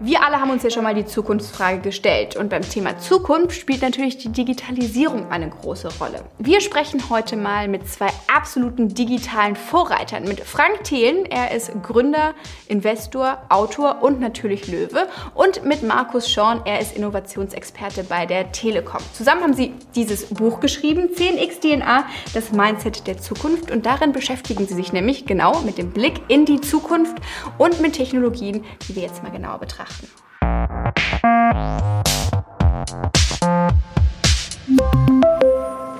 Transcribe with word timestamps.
Wir 0.00 0.22
alle 0.22 0.40
haben 0.40 0.50
uns 0.50 0.62
ja 0.62 0.70
schon 0.70 0.84
mal 0.84 0.94
die 0.94 1.06
Zukunftsfrage 1.06 1.80
gestellt. 1.80 2.36
Und 2.36 2.50
beim 2.50 2.62
Thema 2.62 2.96
Zukunft 3.00 3.60
spielt 3.60 3.82
natürlich 3.82 4.16
die 4.16 4.28
Digitalisierung 4.28 5.28
eine 5.28 5.48
große 5.50 5.88
Rolle. 5.98 6.22
Wir 6.38 6.60
sprechen 6.60 7.10
heute 7.10 7.36
mal 7.36 7.66
mit 7.66 7.88
zwei 7.88 8.06
absoluten 8.32 8.94
digitalen 8.94 9.56
Vorreitern, 9.56 10.22
mit 10.22 10.38
Frank 10.38 10.84
Thelen, 10.84 11.26
er 11.26 11.50
ist 11.50 11.72
Gründer, 11.82 12.34
Investor, 12.68 13.42
Autor 13.48 14.00
und 14.00 14.20
natürlich 14.20 14.68
Löwe. 14.68 15.08
Und 15.34 15.64
mit 15.64 15.82
Markus 15.82 16.30
Schorn, 16.30 16.62
er 16.64 16.78
ist 16.78 16.96
Innovationsexperte 16.96 18.04
bei 18.04 18.24
der 18.24 18.52
Telekom. 18.52 19.00
Zusammen 19.12 19.42
haben 19.42 19.54
sie 19.54 19.74
dieses 19.96 20.26
Buch 20.26 20.60
geschrieben, 20.60 21.08
10x 21.12 21.58
DNA, 21.60 22.04
das 22.34 22.52
Mindset 22.52 23.08
der 23.08 23.18
Zukunft. 23.18 23.72
Und 23.72 23.84
darin 23.84 24.12
beschäftigen 24.12 24.64
sie 24.68 24.74
sich 24.74 24.92
nämlich 24.92 25.26
genau 25.26 25.58
mit 25.62 25.76
dem 25.76 25.90
Blick 25.90 26.20
in 26.28 26.44
die 26.44 26.60
Zukunft 26.60 27.16
und 27.58 27.80
mit 27.80 27.94
Technologien, 27.94 28.64
die 28.88 28.94
wir 28.94 29.02
jetzt 29.02 29.24
mal 29.24 29.32
genauer 29.32 29.58
betrachten 29.58 29.87
betrachten. 29.88 30.08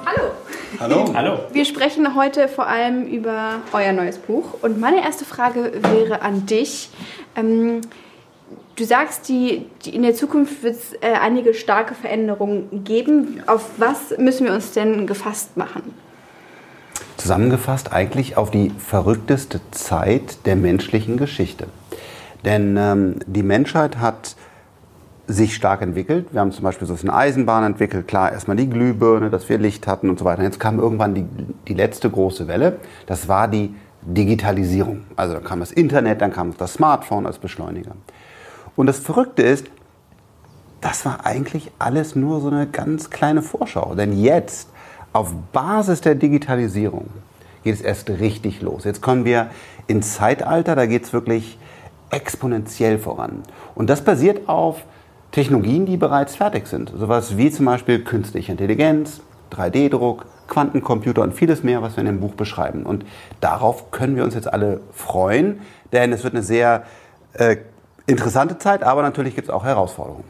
Hallo. 0.06 0.32
Hallo. 0.80 1.10
Hallo. 1.14 1.38
Wir 1.52 1.64
sprechen 1.64 2.14
heute 2.14 2.48
vor 2.48 2.66
allem 2.66 3.06
über 3.06 3.60
euer 3.72 3.92
neues 3.92 4.18
Buch. 4.18 4.62
Und 4.62 4.78
meine 4.78 5.02
erste 5.02 5.24
Frage 5.24 5.72
wäre 5.90 6.22
an 6.22 6.46
dich. 6.46 6.90
Ähm, 7.34 7.80
du 8.76 8.84
sagst, 8.84 9.28
die, 9.28 9.66
die, 9.84 9.94
in 9.94 10.02
der 10.02 10.14
Zukunft 10.14 10.62
wird 10.62 10.76
es 10.76 10.92
äh, 10.94 11.14
einige 11.20 11.54
starke 11.54 11.94
Veränderungen 11.94 12.84
geben. 12.84 13.42
Auf 13.46 13.70
was 13.78 14.16
müssen 14.18 14.46
wir 14.46 14.52
uns 14.52 14.72
denn 14.72 15.06
gefasst 15.06 15.56
machen? 15.56 15.94
Zusammengefasst 17.16 17.92
eigentlich 17.92 18.36
auf 18.36 18.52
die 18.52 18.70
verrückteste 18.70 19.60
Zeit 19.72 20.46
der 20.46 20.54
menschlichen 20.54 21.16
Geschichte. 21.16 21.66
Denn 22.44 22.76
ähm, 22.76 23.16
die 23.26 23.42
Menschheit 23.42 23.98
hat 23.98 24.36
sich 25.26 25.54
stark 25.54 25.82
entwickelt. 25.82 26.28
Wir 26.32 26.40
haben 26.40 26.52
zum 26.52 26.64
Beispiel 26.64 26.88
so 26.88 26.94
eine 26.94 27.12
Eisenbahn 27.12 27.62
entwickelt. 27.64 28.08
Klar, 28.08 28.32
erstmal 28.32 28.56
die 28.56 28.68
Glühbirne, 28.68 29.28
dass 29.28 29.48
wir 29.48 29.58
Licht 29.58 29.86
hatten 29.86 30.08
und 30.08 30.18
so 30.18 30.24
weiter. 30.24 30.42
Jetzt 30.42 30.58
kam 30.58 30.78
irgendwann 30.78 31.14
die, 31.14 31.26
die 31.68 31.74
letzte 31.74 32.08
große 32.08 32.48
Welle. 32.48 32.78
Das 33.06 33.28
war 33.28 33.46
die 33.46 33.74
Digitalisierung. 34.02 35.04
Also 35.16 35.34
dann 35.34 35.44
kam 35.44 35.60
das 35.60 35.70
Internet, 35.70 36.22
dann 36.22 36.32
kam 36.32 36.56
das 36.56 36.74
Smartphone 36.74 37.26
als 37.26 37.38
Beschleuniger. 37.38 37.92
Und 38.74 38.86
das 38.86 38.98
Verrückte 38.98 39.42
ist, 39.42 39.66
das 40.80 41.04
war 41.04 41.26
eigentlich 41.26 41.72
alles 41.78 42.16
nur 42.16 42.40
so 42.40 42.48
eine 42.48 42.66
ganz 42.66 43.10
kleine 43.10 43.42
Vorschau. 43.42 43.94
Denn 43.94 44.18
jetzt, 44.18 44.70
auf 45.12 45.34
Basis 45.52 46.00
der 46.00 46.14
Digitalisierung, 46.14 47.08
geht 47.64 47.74
es 47.74 47.80
erst 47.80 48.08
richtig 48.08 48.62
los. 48.62 48.84
Jetzt 48.84 49.02
kommen 49.02 49.24
wir 49.24 49.50
ins 49.88 50.14
Zeitalter, 50.14 50.76
da 50.76 50.86
geht 50.86 51.04
es 51.04 51.12
wirklich 51.12 51.58
exponentiell 52.10 52.98
voran. 52.98 53.42
Und 53.74 53.90
das 53.90 54.02
basiert 54.02 54.48
auf 54.48 54.82
Technologien, 55.32 55.86
die 55.86 55.96
bereits 55.96 56.36
fertig 56.36 56.66
sind. 56.66 56.92
Sowas 56.96 57.36
wie 57.36 57.50
zum 57.50 57.66
Beispiel 57.66 58.02
künstliche 58.02 58.52
Intelligenz, 58.52 59.20
3D-Druck, 59.52 60.26
Quantencomputer 60.48 61.22
und 61.22 61.34
vieles 61.34 61.62
mehr, 61.62 61.82
was 61.82 61.96
wir 61.96 62.00
in 62.00 62.06
dem 62.06 62.20
Buch 62.20 62.34
beschreiben. 62.34 62.84
Und 62.84 63.04
darauf 63.40 63.90
können 63.90 64.16
wir 64.16 64.24
uns 64.24 64.34
jetzt 64.34 64.50
alle 64.50 64.80
freuen, 64.94 65.60
denn 65.92 66.12
es 66.12 66.24
wird 66.24 66.34
eine 66.34 66.42
sehr 66.42 66.84
äh, 67.34 67.56
interessante 68.06 68.58
Zeit, 68.58 68.82
aber 68.82 69.02
natürlich 69.02 69.34
gibt 69.34 69.48
es 69.48 69.54
auch 69.54 69.64
Herausforderungen. 69.64 70.24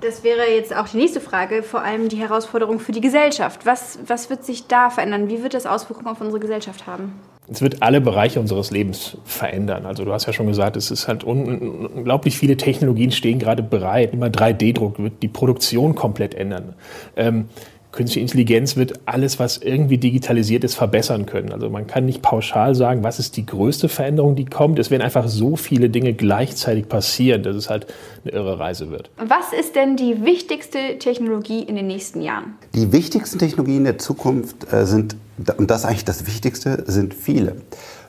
Das 0.00 0.22
wäre 0.22 0.44
jetzt 0.54 0.76
auch 0.76 0.88
die 0.88 0.98
nächste 0.98 1.20
Frage, 1.20 1.62
vor 1.62 1.80
allem 1.80 2.10
die 2.10 2.18
Herausforderung 2.18 2.80
für 2.80 2.92
die 2.92 3.00
Gesellschaft. 3.00 3.64
Was, 3.64 3.98
was 4.06 4.28
wird 4.28 4.44
sich 4.44 4.66
da 4.66 4.90
verändern? 4.90 5.28
Wie 5.28 5.42
wird 5.42 5.54
das 5.54 5.64
Auswirkungen 5.64 6.08
auf 6.08 6.20
unsere 6.20 6.38
Gesellschaft 6.38 6.86
haben? 6.86 7.18
Es 7.48 7.62
wird 7.62 7.82
alle 7.82 8.00
Bereiche 8.00 8.40
unseres 8.40 8.70
Lebens 8.70 9.16
verändern. 9.24 9.86
Also 9.86 10.04
du 10.04 10.12
hast 10.12 10.26
ja 10.26 10.32
schon 10.32 10.46
gesagt, 10.48 10.76
es 10.76 10.90
ist 10.90 11.06
halt 11.06 11.22
un 11.22 11.86
unglaublich 11.86 12.36
viele 12.36 12.56
Technologien 12.56 13.12
stehen 13.12 13.38
gerade 13.38 13.62
bereit. 13.62 14.12
Immer 14.12 14.26
3D-Druck 14.26 14.98
wird 14.98 15.22
die 15.22 15.28
Produktion 15.28 15.94
komplett 15.94 16.34
ändern. 16.34 16.74
Ähm, 17.16 17.48
künstliche 17.96 18.20
Intelligenz 18.20 18.76
wird 18.76 19.00
alles, 19.06 19.40
was 19.40 19.58
irgendwie 19.58 19.98
digitalisiert 19.98 20.62
ist, 20.62 20.74
verbessern 20.76 21.26
können. 21.26 21.52
Also 21.52 21.68
man 21.68 21.86
kann 21.86 22.06
nicht 22.06 22.22
pauschal 22.22 22.74
sagen, 22.74 23.02
was 23.02 23.18
ist 23.18 23.36
die 23.36 23.44
größte 23.44 23.88
Veränderung, 23.88 24.36
die 24.36 24.44
kommt. 24.44 24.78
Es 24.78 24.90
werden 24.90 25.02
einfach 25.02 25.26
so 25.26 25.56
viele 25.56 25.90
Dinge 25.90 26.12
gleichzeitig 26.12 26.88
passieren, 26.88 27.42
dass 27.42 27.56
es 27.56 27.68
halt 27.68 27.86
eine 28.24 28.32
irre 28.32 28.58
Reise 28.58 28.90
wird. 28.90 29.10
Was 29.16 29.52
ist 29.58 29.74
denn 29.74 29.96
die 29.96 30.24
wichtigste 30.24 30.98
Technologie 30.98 31.62
in 31.62 31.74
den 31.74 31.88
nächsten 31.88 32.20
Jahren? 32.20 32.54
Die 32.74 32.92
wichtigsten 32.92 33.38
Technologien 33.38 33.84
der 33.84 33.98
Zukunft 33.98 34.72
äh, 34.72 34.86
sind 34.86 35.16
und 35.58 35.70
das 35.70 35.80
ist 35.80 35.84
eigentlich 35.86 36.04
das 36.04 36.26
Wichtigste, 36.26 36.84
sind 36.86 37.12
viele. 37.12 37.56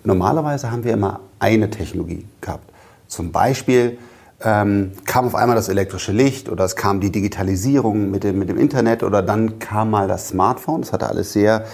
Normalerweise 0.03 0.71
haben 0.71 0.83
wir 0.83 0.93
immer 0.93 1.19
eine 1.39 1.69
Technologie 1.69 2.25
gehabt. 2.39 2.71
Zum 3.07 3.31
Beispiel 3.31 3.97
ähm, 4.43 4.91
kam 5.05 5.25
auf 5.25 5.35
einmal 5.35 5.55
das 5.55 5.69
elektrische 5.69 6.11
Licht 6.11 6.49
oder 6.49 6.63
es 6.65 6.75
kam 6.75 6.99
die 6.99 7.11
Digitalisierung 7.11 8.11
mit 8.11 8.23
dem, 8.23 8.37
mit 8.37 8.49
dem 8.49 8.57
Internet 8.57 9.03
oder 9.03 9.21
dann 9.21 9.59
kam 9.59 9.89
mal 9.89 10.07
das 10.07 10.29
Smartphone. 10.29 10.81
Das 10.81 10.93
hatte 10.93 11.07
alles 11.07 11.33
sehr, 11.33 11.65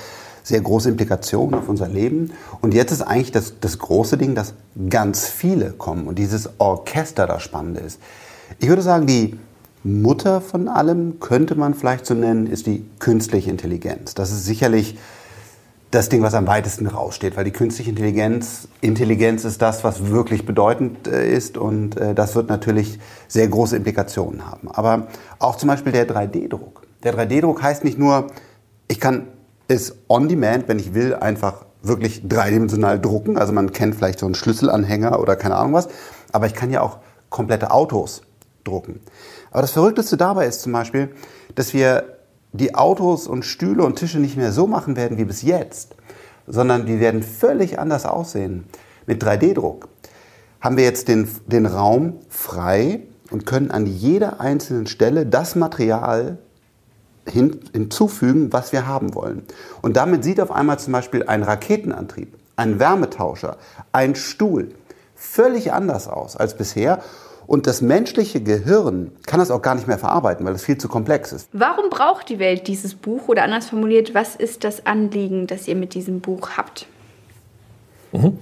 sehr 0.43 0.61
große 0.61 0.89
Implikationen 0.89 1.59
auf 1.59 1.67
unser 1.67 1.87
Leben. 1.87 2.31
Und 2.61 2.73
jetzt 2.73 2.91
ist 2.91 3.01
eigentlich 3.01 3.31
das, 3.31 3.59
das 3.59 3.79
große 3.79 4.17
Ding, 4.17 4.35
dass 4.35 4.53
ganz 4.89 5.27
viele 5.27 5.71
kommen 5.71 6.07
und 6.07 6.17
dieses 6.19 6.49
Orchester 6.59 7.27
das 7.27 7.43
Spannende 7.43 7.81
ist. 7.81 7.99
Ich 8.59 8.69
würde 8.69 8.81
sagen, 8.81 9.07
die 9.07 9.37
Mutter 9.83 10.39
von 10.39 10.69
allem 10.69 11.19
könnte 11.19 11.55
man 11.55 11.73
vielleicht 11.73 12.05
so 12.05 12.13
nennen, 12.13 12.47
ist 12.47 12.67
die 12.67 12.85
künstliche 12.99 13.49
Intelligenz. 13.49 14.13
Das 14.13 14.31
ist 14.31 14.45
sicherlich 14.45 14.97
das 15.93 16.09
Ding, 16.09 16.23
was 16.23 16.33
am 16.33 16.47
weitesten 16.47 16.87
raussteht, 16.87 17.37
weil 17.37 17.43
die 17.43 17.51
künstliche 17.51 17.91
Intelligenz, 17.91 18.67
Intelligenz 18.81 19.45
ist 19.45 19.61
das, 19.61 19.83
was 19.83 20.07
wirklich 20.07 20.43
bedeutend 20.45 21.07
äh, 21.07 21.31
ist 21.31 21.55
und 21.57 21.97
äh, 21.97 22.15
das 22.15 22.35
wird 22.35 22.49
natürlich 22.49 22.99
sehr 23.27 23.47
große 23.47 23.75
Implikationen 23.75 24.49
haben. 24.49 24.69
Aber 24.71 25.07
auch 25.37 25.55
zum 25.55 25.67
Beispiel 25.69 25.91
der 25.91 26.07
3D-Druck. 26.07 26.81
Der 27.03 27.15
3D-Druck 27.15 27.61
heißt 27.61 27.83
nicht 27.83 27.99
nur, 27.99 28.27
ich 28.87 28.99
kann 28.99 29.27
es 29.67 29.95
on 30.07 30.27
demand, 30.27 30.67
wenn 30.67 30.79
ich 30.79 30.95
will, 30.95 31.13
einfach 31.13 31.65
wirklich 31.83 32.27
dreidimensional 32.27 32.99
drucken. 32.99 33.37
Also 33.37 33.53
man 33.53 33.71
kennt 33.71 33.95
vielleicht 33.95 34.19
so 34.19 34.25
einen 34.25 34.35
Schlüsselanhänger 34.35 35.19
oder 35.19 35.35
keine 35.35 35.57
Ahnung 35.57 35.73
was. 35.73 35.89
Aber 36.31 36.47
ich 36.47 36.55
kann 36.55 36.71
ja 36.71 36.81
auch 36.81 36.97
komplette 37.29 37.71
Autos 37.71 38.23
drucken. 38.63 38.99
Aber 39.51 39.61
das 39.61 39.71
Verrückteste 39.71 40.17
dabei 40.17 40.47
ist 40.47 40.61
zum 40.61 40.71
Beispiel, 40.71 41.09
dass 41.53 41.73
wir 41.73 42.12
die 42.53 42.75
Autos 42.75 43.27
und 43.27 43.43
Stühle 43.43 43.83
und 43.83 43.97
Tische 43.97 44.19
nicht 44.19 44.37
mehr 44.37 44.51
so 44.51 44.67
machen 44.67 44.95
werden 44.95 45.17
wie 45.17 45.25
bis 45.25 45.41
jetzt, 45.41 45.95
sondern 46.47 46.85
die 46.85 46.99
werden 46.99 47.23
völlig 47.23 47.79
anders 47.79 48.05
aussehen. 48.05 48.65
Mit 49.05 49.23
3D-Druck 49.23 49.89
haben 50.61 50.77
wir 50.77 50.83
jetzt 50.83 51.07
den, 51.07 51.27
den 51.47 51.65
Raum 51.65 52.19
frei 52.29 53.01
und 53.31 53.45
können 53.45 53.71
an 53.71 53.85
jeder 53.85 54.39
einzelnen 54.39 54.87
Stelle 54.87 55.25
das 55.25 55.55
Material 55.55 56.37
hin, 57.27 57.59
hinzufügen, 57.73 58.53
was 58.53 58.71
wir 58.71 58.87
haben 58.87 59.15
wollen. 59.15 59.43
Und 59.81 59.97
damit 59.97 60.23
sieht 60.23 60.39
auf 60.39 60.51
einmal 60.51 60.79
zum 60.79 60.93
Beispiel 60.93 61.23
ein 61.23 61.43
Raketenantrieb, 61.43 62.37
ein 62.55 62.79
Wärmetauscher, 62.79 63.57
ein 63.91 64.15
Stuhl 64.15 64.69
völlig 65.15 65.73
anders 65.73 66.07
aus 66.07 66.35
als 66.35 66.55
bisher. 66.55 67.01
Und 67.53 67.67
das 67.67 67.83
menschliche 67.83 68.41
Gehirn 68.41 69.11
kann 69.27 69.39
das 69.39 69.51
auch 69.51 69.61
gar 69.61 69.75
nicht 69.75 69.87
mehr 69.87 69.99
verarbeiten, 69.99 70.43
weil 70.43 70.55
es 70.55 70.63
viel 70.63 70.79
zu 70.79 70.87
komplex 70.87 71.31
ist. 71.31 71.49
Warum 71.53 71.91
braucht 71.91 72.27
die 72.29 72.39
Welt 72.39 72.65
dieses 72.65 72.95
Buch? 72.95 73.27
Oder 73.27 73.43
anders 73.43 73.69
formuliert, 73.69 74.15
was 74.15 74.35
ist 74.35 74.63
das 74.63 74.87
Anliegen, 74.87 75.45
das 75.45 75.67
ihr 75.67 75.75
mit 75.75 75.93
diesem 75.93 76.19
Buch 76.19 76.57
habt? 76.57 76.87
Mhm. 78.11 78.39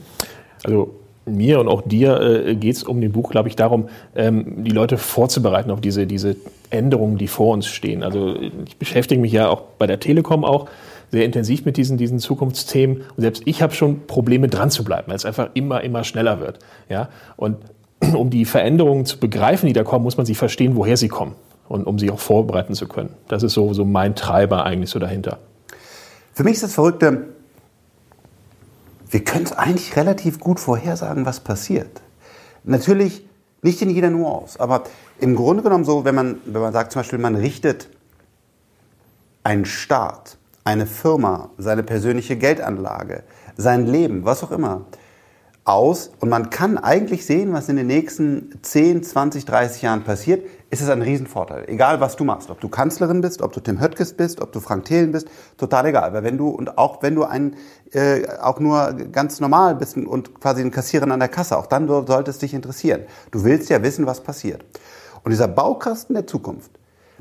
Also 0.64 0.96
mir 1.26 1.60
und 1.60 1.68
auch 1.68 1.82
dir 1.82 2.22
äh, 2.22 2.56
geht 2.56 2.78
es 2.78 2.84
um 2.84 3.02
den 3.02 3.12
Buch, 3.12 3.32
glaube 3.32 3.50
ich, 3.50 3.58
darum, 3.58 3.90
ähm, 4.16 4.64
die 4.64 4.72
Leute 4.72 4.98
vorzubereiten 4.98 5.72
auf 5.72 5.82
diese, 5.82 6.08
diese 6.08 6.38
Änderungen, 6.70 7.18
die 7.18 7.28
vor 7.28 7.54
uns 7.54 7.68
stehen. 7.68 8.04
Also 8.04 8.38
ich 8.66 8.78
beschäftige 8.78 9.20
mich 9.20 9.34
ja 9.34 9.50
auch 9.50 9.64
bei 9.78 9.88
der 9.88 10.00
Telekom 10.00 10.46
auch 10.46 10.70
sehr 11.12 11.26
intensiv 11.26 11.66
mit 11.66 11.76
diesen, 11.76 11.98
diesen 11.98 12.20
Zukunftsthemen. 12.20 13.02
Und 13.18 13.22
selbst 13.22 13.44
ich 13.46 13.62
habe 13.62 13.74
schon 13.74 14.08
Probleme 14.08 14.48
dran 14.48 14.72
zu 14.72 14.86
bleiben, 14.86 15.10
weil 15.10 15.18
es 15.18 15.26
einfach 15.26 15.50
immer, 15.54 15.84
immer 15.84 16.06
schneller 16.06 16.40
wird. 16.40 16.60
Ja? 16.88 17.10
Und 17.36 17.58
um 18.16 18.30
die 18.30 18.46
Veränderungen 18.46 19.06
zu 19.06 19.20
begreifen, 19.20 19.68
die 19.68 19.74
da 19.74 19.84
kommen, 19.84 20.04
muss 20.04 20.18
man 20.18 20.26
sie 20.26 20.36
verstehen, 20.36 20.76
woher 20.76 20.98
sie 20.98 21.08
kommen 21.08 21.36
und 21.68 21.86
um 21.86 22.00
sie 22.00 22.12
auch 22.12 22.20
vorbereiten 22.20 22.74
zu 22.74 22.88
können. 22.88 23.14
Das 23.28 23.44
ist 23.44 23.54
so, 23.54 23.74
so 23.74 23.86
mein 23.86 24.16
Treiber 24.16 24.66
eigentlich 24.66 24.90
so 24.90 25.00
dahinter. 25.00 25.40
Für 26.34 26.44
mich 26.44 26.54
ist 26.54 26.64
das 26.64 26.74
Verrückte, 26.74 27.28
wir 29.10 29.24
können 29.24 29.44
es 29.44 29.52
eigentlich 29.52 29.96
relativ 29.96 30.40
gut 30.40 30.60
vorhersagen, 30.60 31.26
was 31.26 31.42
passiert. 31.42 32.02
Natürlich 32.64 33.26
nicht 33.62 33.82
in 33.82 33.90
jeder 33.90 34.10
Nuance, 34.10 34.60
aber 34.60 34.84
im 35.20 35.36
Grunde 35.36 35.64
genommen 35.64 35.84
so, 35.84 36.06
wenn 36.06 36.16
man, 36.16 36.38
wenn 36.46 36.62
man 36.62 36.74
sagt 36.74 36.94
zum 36.94 37.02
Beispiel, 37.02 37.20
man 37.20 37.36
richtet 37.36 37.90
einen 39.44 39.66
Staat, 39.66 40.38
eine 40.64 40.86
Firma, 40.86 41.50
seine 41.58 41.84
persönliche 41.84 42.38
Geldanlage, 42.38 43.24
sein 43.58 43.86
Leben, 43.86 44.26
was 44.26 44.44
auch 44.44 44.52
immer, 44.52 44.86
aus 45.64 46.12
und 46.20 46.30
man 46.30 46.50
kann 46.50 46.78
eigentlich 46.78 47.26
sehen, 47.26 47.54
was 47.54 47.70
in 47.70 47.76
den 47.76 47.88
nächsten 47.88 48.60
10, 48.62 49.04
20, 49.04 49.46
30 49.46 49.82
Jahren 49.84 50.04
passiert, 50.04 50.44
ist 50.72 50.82
es 50.82 50.90
ein 50.90 51.02
Riesenvorteil. 51.02 51.66
Egal, 51.68 52.00
was 52.00 52.16
du 52.16 52.24
machst. 52.24 52.50
Ob 52.50 52.60
du 52.60 52.70
Kanzlerin 52.70 53.22
bist, 53.22 53.42
ob 53.42 53.54
du 53.54 53.60
Tim 53.60 53.80
Höttges 53.80 54.14
bist, 54.14 54.42
ob 54.42 54.52
du 54.54 54.60
Frank 54.60 54.86
Thelen 54.86 55.12
bist, 55.12 55.28
total 55.58 55.86
egal. 55.88 56.14
Weil 56.14 56.24
wenn 56.24 56.38
du, 56.38 56.48
und 56.48 56.78
auch 56.78 57.04
wenn 57.04 57.14
du 57.14 57.26
ein, 57.26 57.56
äh, 57.92 58.28
auch 58.42 58.60
nur 58.60 58.94
ganz 59.12 59.40
normal 59.40 59.76
bist 59.76 59.98
und 59.98 60.40
quasi 60.40 60.62
ein 60.62 60.72
Kassierer 60.72 61.10
an 61.12 61.20
der 61.20 61.30
Kasse, 61.30 61.58
auch 61.58 61.68
dann 61.68 61.88
sollte 61.88 62.32
es 62.32 62.40
dich 62.40 62.54
interessieren. 62.54 63.02
Du 63.32 63.44
willst 63.44 63.70
ja 63.70 63.84
wissen, 63.84 64.06
was 64.08 64.22
passiert. 64.22 64.66
Und 65.24 65.32
dieser 65.32 65.48
Baukasten 65.48 66.16
der 66.16 66.26
Zukunft, 66.26 66.72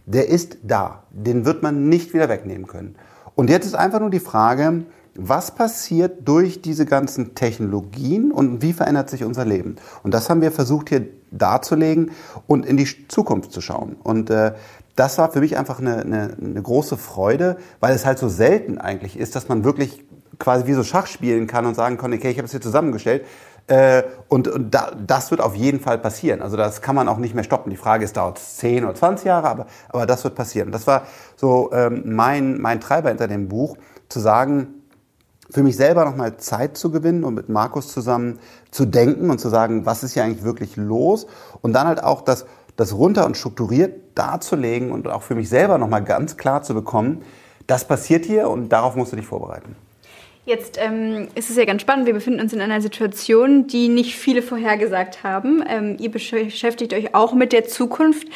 der 0.06 0.28
ist 0.28 0.58
da. 0.62 1.02
Den 1.10 1.44
wird 1.44 1.62
man 1.62 1.88
nicht 1.88 2.14
wieder 2.14 2.28
wegnehmen 2.28 2.66
können. 2.66 2.96
Und 3.34 3.50
jetzt 3.50 3.66
ist 3.66 3.75
einfach 3.75 4.00
nur 4.00 4.10
die 4.10 4.20
Frage, 4.20 4.84
was 5.15 5.55
passiert 5.55 6.29
durch 6.29 6.62
diese 6.62 6.87
ganzen 6.87 7.35
Technologien 7.35 8.33
und 8.33 8.62
wie 8.62 8.73
verändert 8.73 9.11
sich 9.11 9.25
unser 9.25 9.45
Leben? 9.45 9.77
Und 10.03 10.15
das 10.15 10.31
haben 10.31 10.41
wir 10.41 10.53
versucht 10.53 10.89
hier 10.89 11.07
darzulegen 11.31 12.12
und 12.47 12.67
in 12.67 12.77
die 12.77 13.09
Zukunft 13.09 13.53
zu 13.53 13.61
schauen. 13.61 13.97
Und 14.03 14.31
äh, 14.31 14.53
das 14.97 15.19
war 15.19 15.31
für 15.31 15.41
mich 15.41 15.57
einfach 15.57 15.79
eine, 15.79 16.01
eine, 16.01 16.37
eine 16.41 16.62
große 16.62 16.97
Freude, 16.97 17.57
weil 17.81 17.95
es 17.95 18.05
halt 18.05 18.19
so 18.19 18.29
selten 18.29 18.79
eigentlich 18.79 19.19
ist, 19.19 19.35
dass 19.37 19.49
man 19.49 19.65
wirklich 19.65 20.05
quasi 20.39 20.67
wie 20.67 20.73
so 20.73 20.85
Schach 20.85 21.07
spielen 21.07 21.47
kann 21.47 21.67
und 21.67 21.75
sagen 21.75 21.99
kann, 21.99 22.12
okay, 22.12 22.31
ich 22.31 22.39
habe 22.39 22.47
es 22.47 22.53
hier 22.53 22.61
zusammengestellt. 22.61 23.25
Äh, 23.67 24.03
und 24.29 24.49
und 24.49 24.75
da, 24.75 24.93
das 25.07 25.31
wird 25.31 25.41
auf 25.41 25.55
jeden 25.55 25.81
Fall 25.81 25.99
passieren. 25.99 26.43
Also 26.43 26.57
das 26.57 26.83
kann 26.83 26.97
man 26.97 27.09
auch 27.09 27.19
nicht 27.19 27.35
mehr 27.35 27.45
stoppen. 27.45 27.71
Die 27.71 27.77
Frage 27.77 28.05
ist, 28.05 28.17
dauert 28.17 28.39
es 28.39 28.57
10 28.57 28.85
oder 28.85 28.95
20 28.95 29.27
Jahre, 29.27 29.49
aber, 29.49 29.67
aber 29.89 30.07
das 30.07 30.25
wird 30.25 30.35
passieren. 30.35 30.69
Und 30.69 30.73
das 30.73 30.87
war 30.87 31.03
so 31.37 31.71
ähm, 31.73 32.03
mein, 32.07 32.61
mein 32.61 32.81
Treiber 32.81 33.11
hinter 33.11 33.29
dem 33.29 33.49
Buch, 33.49 33.77
zu 34.09 34.19
sagen, 34.19 34.80
für 35.50 35.62
mich 35.62 35.76
selber 35.76 36.05
nochmal 36.05 36.37
Zeit 36.37 36.76
zu 36.76 36.91
gewinnen 36.91 37.25
und 37.25 37.35
mit 37.35 37.49
Markus 37.49 37.93
zusammen 37.93 38.38
zu 38.70 38.87
denken 38.87 39.31
und 39.31 39.38
zu 39.38 39.49
sagen, 39.49 39.87
was 39.87 40.02
ist 40.02 40.14
hier 40.14 40.25
eigentlich 40.25 40.44
wirklich 40.44 40.76
los? 40.76 41.26
Und 41.61 41.73
dann 41.73 41.87
halt 41.87 42.02
auch 42.02 42.23
das, 42.23 42.47
das 42.76 42.94
runter 42.94 43.26
und 43.26 43.37
strukturiert 43.37 43.94
darzulegen 44.14 44.93
und 44.93 45.08
auch 45.08 45.23
für 45.23 45.35
mich 45.35 45.49
selber 45.49 45.79
nochmal 45.79 46.05
ganz 46.05 46.37
klar 46.37 46.62
zu 46.62 46.75
bekommen, 46.75 47.23
das 47.67 47.87
passiert 47.87 48.25
hier 48.25 48.49
und 48.49 48.70
darauf 48.70 48.97
musst 48.97 49.12
du 49.12 49.17
dich 49.17 49.26
vorbereiten. 49.26 49.76
Jetzt 50.47 50.79
ähm, 50.81 51.29
ist 51.35 51.50
es 51.50 51.56
ja 51.56 51.64
ganz 51.64 51.82
spannend. 51.82 52.06
Wir 52.06 52.14
befinden 52.14 52.41
uns 52.41 52.52
in 52.52 52.61
einer 52.61 52.81
Situation, 52.81 53.67
die 53.67 53.88
nicht 53.88 54.17
viele 54.17 54.43
vorhergesagt 54.43 55.23
haben. 55.23 55.62
Ähm, 55.69 55.97
ihr 56.00 56.11
beschäftigt 56.11 56.94
euch 56.94 57.14
auch 57.14 57.35
mit 57.35 57.52
der 57.52 57.67
Zukunft. 57.67 58.26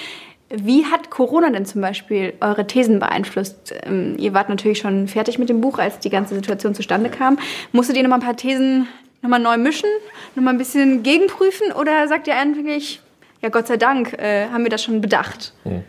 Wie 0.51 0.85
hat 0.85 1.11
Corona 1.11 1.51
denn 1.51 1.65
zum 1.65 1.81
Beispiel 1.81 2.35
eure 2.41 2.67
Thesen 2.67 2.99
beeinflusst? 2.99 3.75
Ähm, 3.85 4.17
ihr 4.19 4.35
wart 4.35 4.49
natürlich 4.49 4.79
schon 4.79 5.09
fertig 5.09 5.39
mit 5.39 5.49
dem 5.49 5.61
Buch, 5.61 5.79
als 5.79 5.99
die 5.99 6.11
ganze 6.11 6.35
Situation 6.35 6.75
zustande 6.75 7.11
kam. 7.11 7.39
Musstet 7.73 7.97
ihr 7.97 8.03
noch 8.03 8.11
mal 8.11 8.17
ein 8.17 8.23
paar 8.23 8.37
Thesen 8.37 8.87
noch 9.23 9.31
mal 9.31 9.39
neu 9.39 9.57
mischen, 9.57 9.89
noch 10.37 10.43
mal 10.43 10.51
ein 10.51 10.59
bisschen 10.59 11.03
gegenprüfen 11.03 11.73
oder 11.73 12.07
sagt 12.09 12.29
ihr 12.29 12.37
eigentlich, 12.37 13.01
ja 13.41 13.49
Gott 13.49 13.67
sei 13.67 13.79
Dank, 13.79 14.13
äh, 14.19 14.49
haben 14.49 14.65
wir 14.65 14.71
das 14.71 14.83
schon 14.83 15.01
bedacht? 15.01 15.55
Hm. 15.63 15.83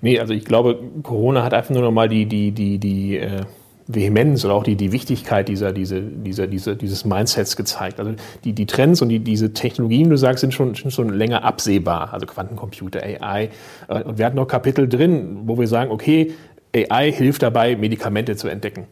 Nee, 0.00 0.18
also 0.18 0.34
ich 0.34 0.44
glaube, 0.44 0.80
Corona 1.02 1.44
hat 1.44 1.54
einfach 1.54 1.70
nur 1.70 1.82
noch 1.82 1.92
mal 1.92 2.08
die, 2.08 2.26
die, 2.26 2.50
die, 2.50 2.78
die 2.78 3.16
äh 3.16 3.42
Vehemenz 3.86 4.44
oder 4.44 4.54
auch 4.54 4.62
die, 4.62 4.76
die 4.76 4.92
Wichtigkeit 4.92 5.48
dieser, 5.48 5.72
diese, 5.72 6.00
dieser, 6.00 6.46
dieser, 6.46 6.74
dieses 6.74 7.04
Mindsets 7.04 7.56
gezeigt. 7.56 8.00
Also 8.00 8.14
die, 8.44 8.52
die 8.52 8.66
Trends 8.66 9.02
und 9.02 9.10
die, 9.10 9.18
diese 9.18 9.52
Technologien, 9.52 10.08
du 10.08 10.16
sagst, 10.16 10.40
sind 10.40 10.54
schon, 10.54 10.74
schon 10.74 11.10
länger 11.10 11.44
absehbar. 11.44 12.12
Also 12.12 12.26
Quantencomputer, 12.26 13.02
AI. 13.02 13.50
Äh, 13.88 14.02
und 14.02 14.18
wir 14.18 14.26
hatten 14.26 14.36
noch 14.36 14.48
Kapitel 14.48 14.88
drin, 14.88 15.42
wo 15.44 15.58
wir 15.58 15.68
sagen, 15.68 15.90
okay, 15.90 16.32
AI 16.74 17.12
hilft 17.12 17.42
dabei, 17.42 17.76
Medikamente 17.76 18.36
zu 18.36 18.48
entdecken. 18.48 18.86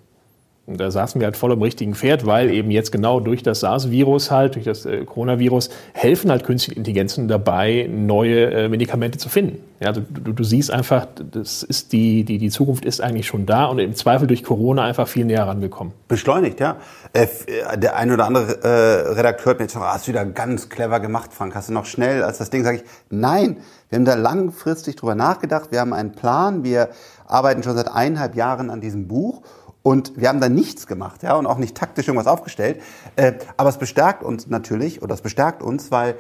Da 0.67 0.93
saßen 0.93 1.21
wir 1.21 1.27
halt 1.27 1.37
voll 1.37 1.51
am 1.51 1.61
richtigen 1.61 1.97
Pferd, 1.97 2.25
weil 2.25 2.51
eben 2.51 2.71
jetzt 2.71 2.93
genau 2.93 3.19
durch 3.19 3.43
das 3.43 3.61
SARS-Virus 3.61 4.31
halt, 4.31 4.55
durch 4.55 4.65
das 4.65 4.87
äh, 4.87 5.05
Coronavirus, 5.05 5.71
helfen 5.93 6.31
halt 6.31 6.45
künstliche 6.45 6.79
Intelligenzen 6.79 7.27
dabei, 7.27 7.89
neue 7.91 8.45
äh, 8.53 8.69
Medikamente 8.69 9.19
zu 9.19 9.29
finden. 9.29 9.59
Ja, 9.81 9.89
also 9.89 10.03
du, 10.09 10.33
du 10.33 10.45
siehst 10.45 10.71
einfach, 10.71 11.09
das 11.17 11.65
ist 11.65 11.93
die, 11.93 12.23
die, 12.23 12.39
die 12.39 12.51
Zukunft 12.51 12.85
ist 12.85 13.01
eigentlich 13.01 13.27
schon 13.27 13.45
da 13.45 13.65
und 13.65 13.81
im 13.81 13.97
Zweifel 13.97 14.29
durch 14.29 14.45
Corona 14.45 14.85
einfach 14.85 15.09
viel 15.09 15.25
näher 15.25 15.49
rangekommen. 15.49 15.95
Beschleunigt, 16.07 16.61
ja. 16.61 16.77
Äh, 17.13 17.25
äh 17.25 17.77
der 17.77 17.97
eine 17.97 18.15
oder 18.15 18.27
andere 18.27 18.63
äh, 18.63 19.13
Redakteur 19.15 19.51
hat 19.51 19.59
mir 19.59 19.65
jetzt 19.65 19.75
gesagt, 19.75 19.93
hast 19.93 20.07
du 20.07 20.13
wieder 20.13 20.25
ganz 20.25 20.69
clever 20.69 21.01
gemacht, 21.01 21.33
Frank. 21.33 21.57
Hast 21.57 21.71
du 21.71 21.73
noch 21.73 21.87
schnell 21.87 22.23
als 22.23 22.39
das 22.39 22.51
Ding, 22.51 22.63
sage 22.63 22.77
ich, 22.77 22.85
nein, 23.11 23.57
wir 23.89 23.97
haben 23.97 24.05
da 24.05 24.15
langfristig 24.15 24.95
drüber 24.95 25.17
nachgedacht, 25.17 25.73
wir 25.73 25.81
haben 25.81 25.93
einen 25.93 26.13
Plan, 26.13 26.63
wir 26.63 26.91
arbeiten 27.27 27.65
schon 27.65 27.75
seit 27.75 27.91
eineinhalb 27.91 28.37
Jahren 28.37 28.71
an 28.71 28.81
diesem 28.81 29.09
Buch 29.09 29.43
und 29.83 30.13
wir 30.17 30.29
haben 30.29 30.41
da 30.41 30.49
nichts 30.49 30.87
gemacht, 30.87 31.23
ja, 31.23 31.35
und 31.35 31.47
auch 31.47 31.59
nicht 31.59 31.77
taktisch 31.77 32.09
irgendwas 32.09 32.27
aufgestellt. 32.27 32.81
Äh, 33.17 33.33
aber 33.57 33.69
es 33.69 33.79
bestärkt 33.79 34.23
uns 34.23 34.47
natürlich, 34.47 35.03
oder 35.03 35.15
es 35.15 35.23
bestärkt 35.23 35.63
uns, 35.63 35.91
weil 35.91 36.17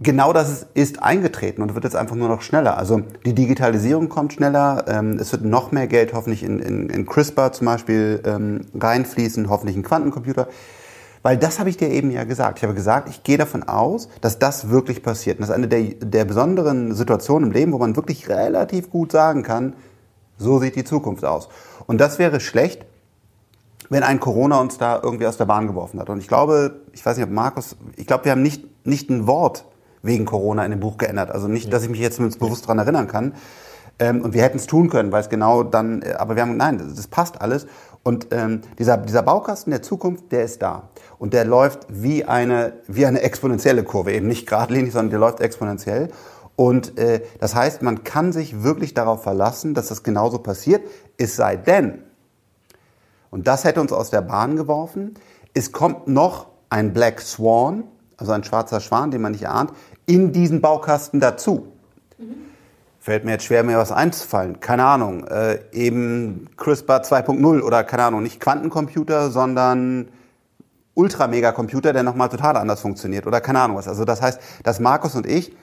genau 0.00 0.32
das 0.32 0.66
ist 0.74 1.02
eingetreten 1.02 1.62
und 1.62 1.74
wird 1.74 1.84
jetzt 1.84 1.96
einfach 1.96 2.16
nur 2.16 2.28
noch 2.28 2.42
schneller. 2.42 2.76
Also 2.76 3.02
die 3.24 3.34
Digitalisierung 3.34 4.08
kommt 4.08 4.32
schneller, 4.32 4.84
ähm, 4.88 5.18
es 5.20 5.32
wird 5.32 5.44
noch 5.44 5.72
mehr 5.72 5.86
Geld 5.86 6.12
hoffentlich 6.12 6.42
in, 6.42 6.58
in, 6.58 6.88
in 6.88 7.06
CRISPR 7.06 7.52
zum 7.52 7.66
Beispiel 7.66 8.20
ähm, 8.24 8.62
reinfließen, 8.78 9.48
hoffentlich 9.48 9.76
in 9.76 9.82
Quantencomputer. 9.82 10.48
Weil 11.22 11.36
das 11.36 11.60
habe 11.60 11.70
ich 11.70 11.76
dir 11.76 11.88
eben 11.88 12.10
ja 12.10 12.24
gesagt. 12.24 12.58
Ich 12.58 12.64
habe 12.64 12.74
gesagt, 12.74 13.08
ich 13.08 13.22
gehe 13.22 13.38
davon 13.38 13.62
aus, 13.62 14.08
dass 14.20 14.40
das 14.40 14.70
wirklich 14.70 15.04
passiert. 15.04 15.38
Und 15.38 15.42
das 15.42 15.50
ist 15.50 15.54
eine 15.54 15.68
der, 15.68 15.82
der 16.00 16.24
besonderen 16.24 16.94
Situationen 16.94 17.50
im 17.50 17.52
Leben, 17.52 17.72
wo 17.72 17.78
man 17.78 17.94
wirklich 17.94 18.28
relativ 18.28 18.90
gut 18.90 19.12
sagen 19.12 19.44
kann, 19.44 19.74
so 20.36 20.58
sieht 20.58 20.74
die 20.74 20.82
Zukunft 20.82 21.24
aus. 21.24 21.48
Und 21.92 21.98
das 21.98 22.18
wäre 22.18 22.40
schlecht, 22.40 22.86
wenn 23.90 24.02
ein 24.02 24.18
Corona 24.18 24.58
uns 24.58 24.78
da 24.78 24.98
irgendwie 25.02 25.26
aus 25.26 25.36
der 25.36 25.44
Bahn 25.44 25.66
geworfen 25.66 26.00
hat. 26.00 26.08
Und 26.08 26.20
ich 26.20 26.26
glaube, 26.26 26.80
ich 26.92 27.04
weiß 27.04 27.18
nicht, 27.18 27.26
ob 27.26 27.30
Markus, 27.30 27.76
ich 27.96 28.06
glaube, 28.06 28.24
wir 28.24 28.32
haben 28.32 28.40
nicht, 28.40 28.64
nicht 28.86 29.10
ein 29.10 29.26
Wort 29.26 29.66
wegen 30.00 30.24
Corona 30.24 30.64
in 30.64 30.70
dem 30.70 30.80
Buch 30.80 30.96
geändert. 30.96 31.30
Also 31.30 31.48
nicht, 31.48 31.70
dass 31.70 31.82
ich 31.82 31.90
mich 31.90 32.00
jetzt 32.00 32.16
bewusst 32.38 32.64
daran 32.64 32.78
erinnern 32.78 33.08
kann. 33.08 33.34
Ähm, 33.98 34.22
und 34.22 34.32
wir 34.32 34.42
hätten 34.42 34.56
es 34.56 34.66
tun 34.66 34.88
können, 34.88 35.12
weil 35.12 35.20
es 35.20 35.28
genau 35.28 35.64
dann, 35.64 36.00
äh, 36.00 36.14
aber 36.14 36.34
wir 36.34 36.40
haben, 36.44 36.56
nein, 36.56 36.78
das, 36.78 36.94
das 36.94 37.08
passt 37.08 37.42
alles. 37.42 37.66
Und 38.02 38.28
ähm, 38.30 38.62
dieser, 38.78 38.96
dieser 38.96 39.22
Baukasten 39.22 39.70
der 39.70 39.82
Zukunft, 39.82 40.32
der 40.32 40.44
ist 40.44 40.62
da. 40.62 40.88
Und 41.18 41.34
der 41.34 41.44
läuft 41.44 41.80
wie 41.90 42.24
eine, 42.24 42.72
wie 42.88 43.04
eine 43.04 43.20
exponentielle 43.20 43.84
Kurve, 43.84 44.12
eben 44.12 44.28
nicht 44.28 44.48
geradlinig, 44.48 44.92
sondern 44.94 45.10
der 45.10 45.18
läuft 45.18 45.40
exponentiell. 45.40 46.08
Und 46.62 46.96
äh, 46.96 47.22
das 47.40 47.56
heißt, 47.56 47.82
man 47.82 48.04
kann 48.04 48.32
sich 48.32 48.62
wirklich 48.62 48.94
darauf 48.94 49.24
verlassen, 49.24 49.74
dass 49.74 49.88
das 49.88 50.04
genauso 50.04 50.38
passiert, 50.38 50.88
es 51.16 51.34
sei 51.34 51.56
denn, 51.56 52.04
und 53.30 53.48
das 53.48 53.64
hätte 53.64 53.80
uns 53.80 53.90
aus 53.92 54.10
der 54.10 54.20
Bahn 54.20 54.54
geworfen, 54.54 55.14
es 55.54 55.72
kommt 55.72 56.06
noch 56.06 56.46
ein 56.70 56.92
Black 56.92 57.20
Swan, 57.20 57.82
also 58.16 58.30
ein 58.30 58.44
schwarzer 58.44 58.78
Schwan, 58.78 59.10
den 59.10 59.22
man 59.22 59.32
nicht 59.32 59.48
ahnt, 59.48 59.72
in 60.06 60.30
diesen 60.30 60.60
Baukasten 60.60 61.18
dazu. 61.18 61.66
Mhm. 62.16 62.36
Fällt 63.00 63.24
mir 63.24 63.32
jetzt 63.32 63.46
schwer, 63.46 63.64
mir 63.64 63.78
was 63.78 63.90
einzufallen. 63.90 64.60
Keine 64.60 64.84
Ahnung, 64.84 65.26
äh, 65.26 65.58
eben 65.72 66.48
CRISPR 66.56 67.02
2.0 67.02 67.60
oder 67.60 67.82
keine 67.82 68.04
Ahnung, 68.04 68.22
nicht 68.22 68.38
Quantencomputer, 68.38 69.32
sondern 69.32 70.10
Ultra-Mega-Computer, 70.94 71.92
der 71.92 72.04
nochmal 72.04 72.28
total 72.28 72.56
anders 72.56 72.82
funktioniert 72.82 73.26
oder 73.26 73.40
keine 73.40 73.58
Ahnung 73.62 73.78
was. 73.78 73.88
Also 73.88 74.04
das 74.04 74.22
heißt, 74.22 74.40
dass 74.62 74.78
Markus 74.78 75.16
und 75.16 75.26
ich 75.26 75.56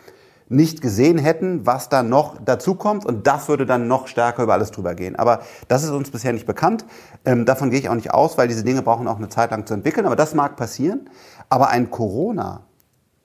nicht 0.50 0.82
gesehen 0.82 1.20
hätten, 1.20 1.66
was 1.66 1.90
da 1.90 2.02
noch 2.02 2.44
dazukommt 2.44 3.06
und 3.06 3.28
das 3.28 3.48
würde 3.48 3.68
dann 3.68 3.88
noch 3.88 4.08
stärker 4.08 4.44
über 4.44 4.54
alles 4.54 4.72
drüber 4.72 4.96
gehen. 4.96 5.16
Aber 5.16 5.42
das 5.68 5.84
ist 5.84 5.92
uns 5.92 6.10
bisher 6.10 6.34
nicht 6.34 6.48
bekannt. 6.48 6.86
Ähm, 7.24 7.46
davon 7.46 7.70
gehe 7.70 7.80
ich 7.80 7.88
auch 7.88 7.96
nicht 7.96 8.12
aus, 8.12 8.38
weil 8.38 8.48
diese 8.48 8.64
Dinge 8.64 8.82
brauchen 8.82 9.08
auch 9.08 9.18
eine 9.18 9.30
Zeit 9.30 9.52
lang 9.52 9.68
zu 9.68 9.76
entwickeln. 9.76 10.08
Aber 10.08 10.16
das 10.16 10.34
mag 10.34 10.58
passieren. 10.58 11.10
Aber 11.50 11.70
ein 11.70 11.92
Corona 11.92 12.64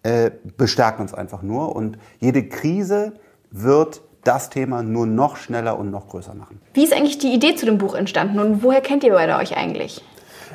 äh, 0.02 0.30
bestärkt 0.58 1.00
uns 1.00 1.14
einfach 1.14 1.42
nur 1.42 1.75
und 1.75 1.98
jede 2.20 2.46
Krise 2.46 3.14
wird 3.50 4.02
das 4.22 4.50
Thema 4.50 4.82
nur 4.82 5.06
noch 5.06 5.37
schneller 5.37 5.78
und 5.78 5.90
noch 5.90 6.08
größer 6.08 6.34
machen. 6.34 6.60
Wie 6.75 6.84
ist 6.84 6.92
eigentlich 6.92 7.18
die 7.18 7.32
Idee 7.32 7.54
zu 7.54 7.64
dem 7.64 7.78
Buch 7.78 7.94
entstanden 7.94 8.38
und 8.38 8.62
woher 8.62 8.80
kennt 8.82 9.02
ihr 9.04 9.12
beide 9.12 9.37
euch 9.37 9.56
eigentlich? 9.56 10.02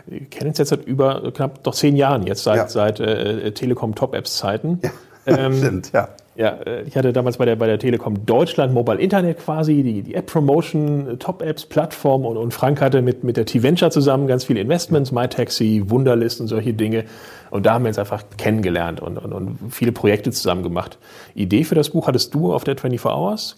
Wir 0.06 0.26
kennen 0.26 0.50
uns 0.50 0.60
jetzt 0.60 0.70
seit 0.70 0.86
über 0.86 1.32
knapp 1.32 1.64
doch 1.64 1.74
zehn 1.74 1.96
Jahren, 1.96 2.26
jetzt 2.26 2.44
seit, 2.44 2.58
ja. 2.58 2.68
seit 2.68 3.00
äh, 3.00 3.52
Telekom 3.54 3.96
Top 3.96 4.14
Apps 4.14 4.38
Zeiten. 4.38 4.80
Ja. 4.84 4.92
Ähm, 5.26 5.58
Stimmt, 5.58 5.92
ja. 5.92 6.08
Ja, 6.40 6.52
äh, 6.66 6.84
ich 6.84 6.96
hatte 6.96 7.12
damals 7.12 7.36
bei 7.36 7.44
der, 7.44 7.58
bei 7.58 7.68
der 7.68 7.78
Telekom 7.80 8.26
Deutschland 8.26 8.74
Mobile 8.74 8.98
Internet 8.98 9.40
quasi, 9.40 9.84
die, 9.84 10.04
die 10.04 10.16
App 10.16 10.28
Promotion, 10.28 11.20
Top 11.20 11.42
Apps, 11.42 11.66
Plattform 11.66 12.26
und, 12.26 12.38
und 12.38 12.54
Frank 12.54 12.80
hatte 12.80 13.02
mit, 13.02 13.26
mit 13.26 13.36
der 13.36 13.46
T-Venture 13.46 13.92
zusammen 13.92 14.26
ganz 14.26 14.46
viele 14.46 14.62
Investments, 14.62 15.12
MyTaxi, 15.12 15.84
Wunderlist 15.88 16.40
und 16.40 16.48
solche 16.48 16.74
Dinge. 16.74 17.04
Und 17.52 17.66
da 17.66 17.74
haben 17.74 17.84
wir 17.84 17.90
uns 17.90 18.00
einfach 18.00 18.24
kennengelernt 18.38 19.02
und, 19.02 19.18
und, 19.18 19.34
und 19.34 19.58
viele 19.70 19.92
Projekte 19.92 20.32
zusammen 20.32 20.64
gemacht. 20.64 20.98
Idee 21.36 21.66
für 21.66 21.76
das 21.76 21.90
Buch 21.90 22.08
hattest 22.08 22.34
du 22.34 22.54
auf 22.54 22.64
der 22.64 22.78
24 22.78 23.06
Hours? 23.06 23.58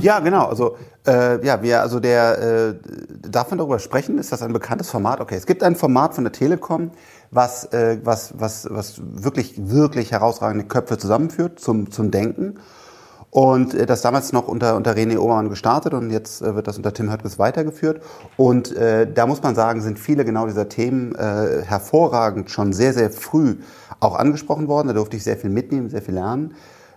Ja, 0.00 0.20
genau. 0.20 0.46
Also 0.46 0.76
äh, 1.06 1.44
ja, 1.44 1.62
wir, 1.62 1.80
also 1.80 2.00
der 2.00 2.38
äh, 2.38 2.74
darf 3.28 3.50
man 3.50 3.58
darüber 3.58 3.78
sprechen? 3.78 4.18
Ist 4.18 4.32
das 4.32 4.42
ein 4.42 4.52
bekanntes 4.52 4.90
Format? 4.90 5.20
Okay, 5.20 5.36
es 5.36 5.46
gibt 5.46 5.62
ein 5.62 5.76
Format 5.76 6.14
von 6.14 6.24
der 6.24 6.32
Telekom, 6.32 6.90
was, 7.30 7.64
äh, 7.72 7.98
was, 8.04 8.34
was, 8.38 8.68
was 8.70 9.00
wirklich, 9.00 9.54
wirklich 9.56 10.12
herausragende 10.12 10.64
Köpfe 10.64 10.98
zusammenführt 10.98 11.60
zum, 11.60 11.90
zum 11.90 12.10
Denken. 12.10 12.58
Und 13.30 13.74
äh, 13.74 13.86
das 13.86 14.02
damals 14.02 14.32
noch 14.32 14.48
unter, 14.48 14.76
unter 14.76 14.92
René 14.92 15.18
Obermann 15.18 15.48
gestartet 15.48 15.94
und 15.94 16.10
jetzt 16.10 16.42
äh, 16.42 16.54
wird 16.54 16.66
das 16.66 16.76
unter 16.76 16.92
Tim 16.92 17.10
Höttges 17.10 17.38
weitergeführt. 17.38 18.02
Und 18.36 18.76
äh, 18.76 19.10
da 19.10 19.26
muss 19.26 19.42
man 19.42 19.54
sagen, 19.54 19.80
sind 19.80 19.98
viele 19.98 20.24
genau 20.24 20.46
dieser 20.46 20.68
Themen 20.68 21.14
äh, 21.14 21.62
hervorragend 21.64 22.50
schon 22.50 22.72
sehr, 22.72 22.92
sehr 22.92 23.10
früh 23.10 23.56
auch 24.00 24.16
angesprochen 24.16 24.66
worden. 24.66 24.88
Da 24.88 24.94
durfte 24.94 25.16
ich 25.16 25.22
sehr 25.22 25.36
viel 25.36 25.50
mitnehmen, 25.50 25.90
sehr 25.90 26.02
viel 26.02 26.14
lernen. 26.14 26.54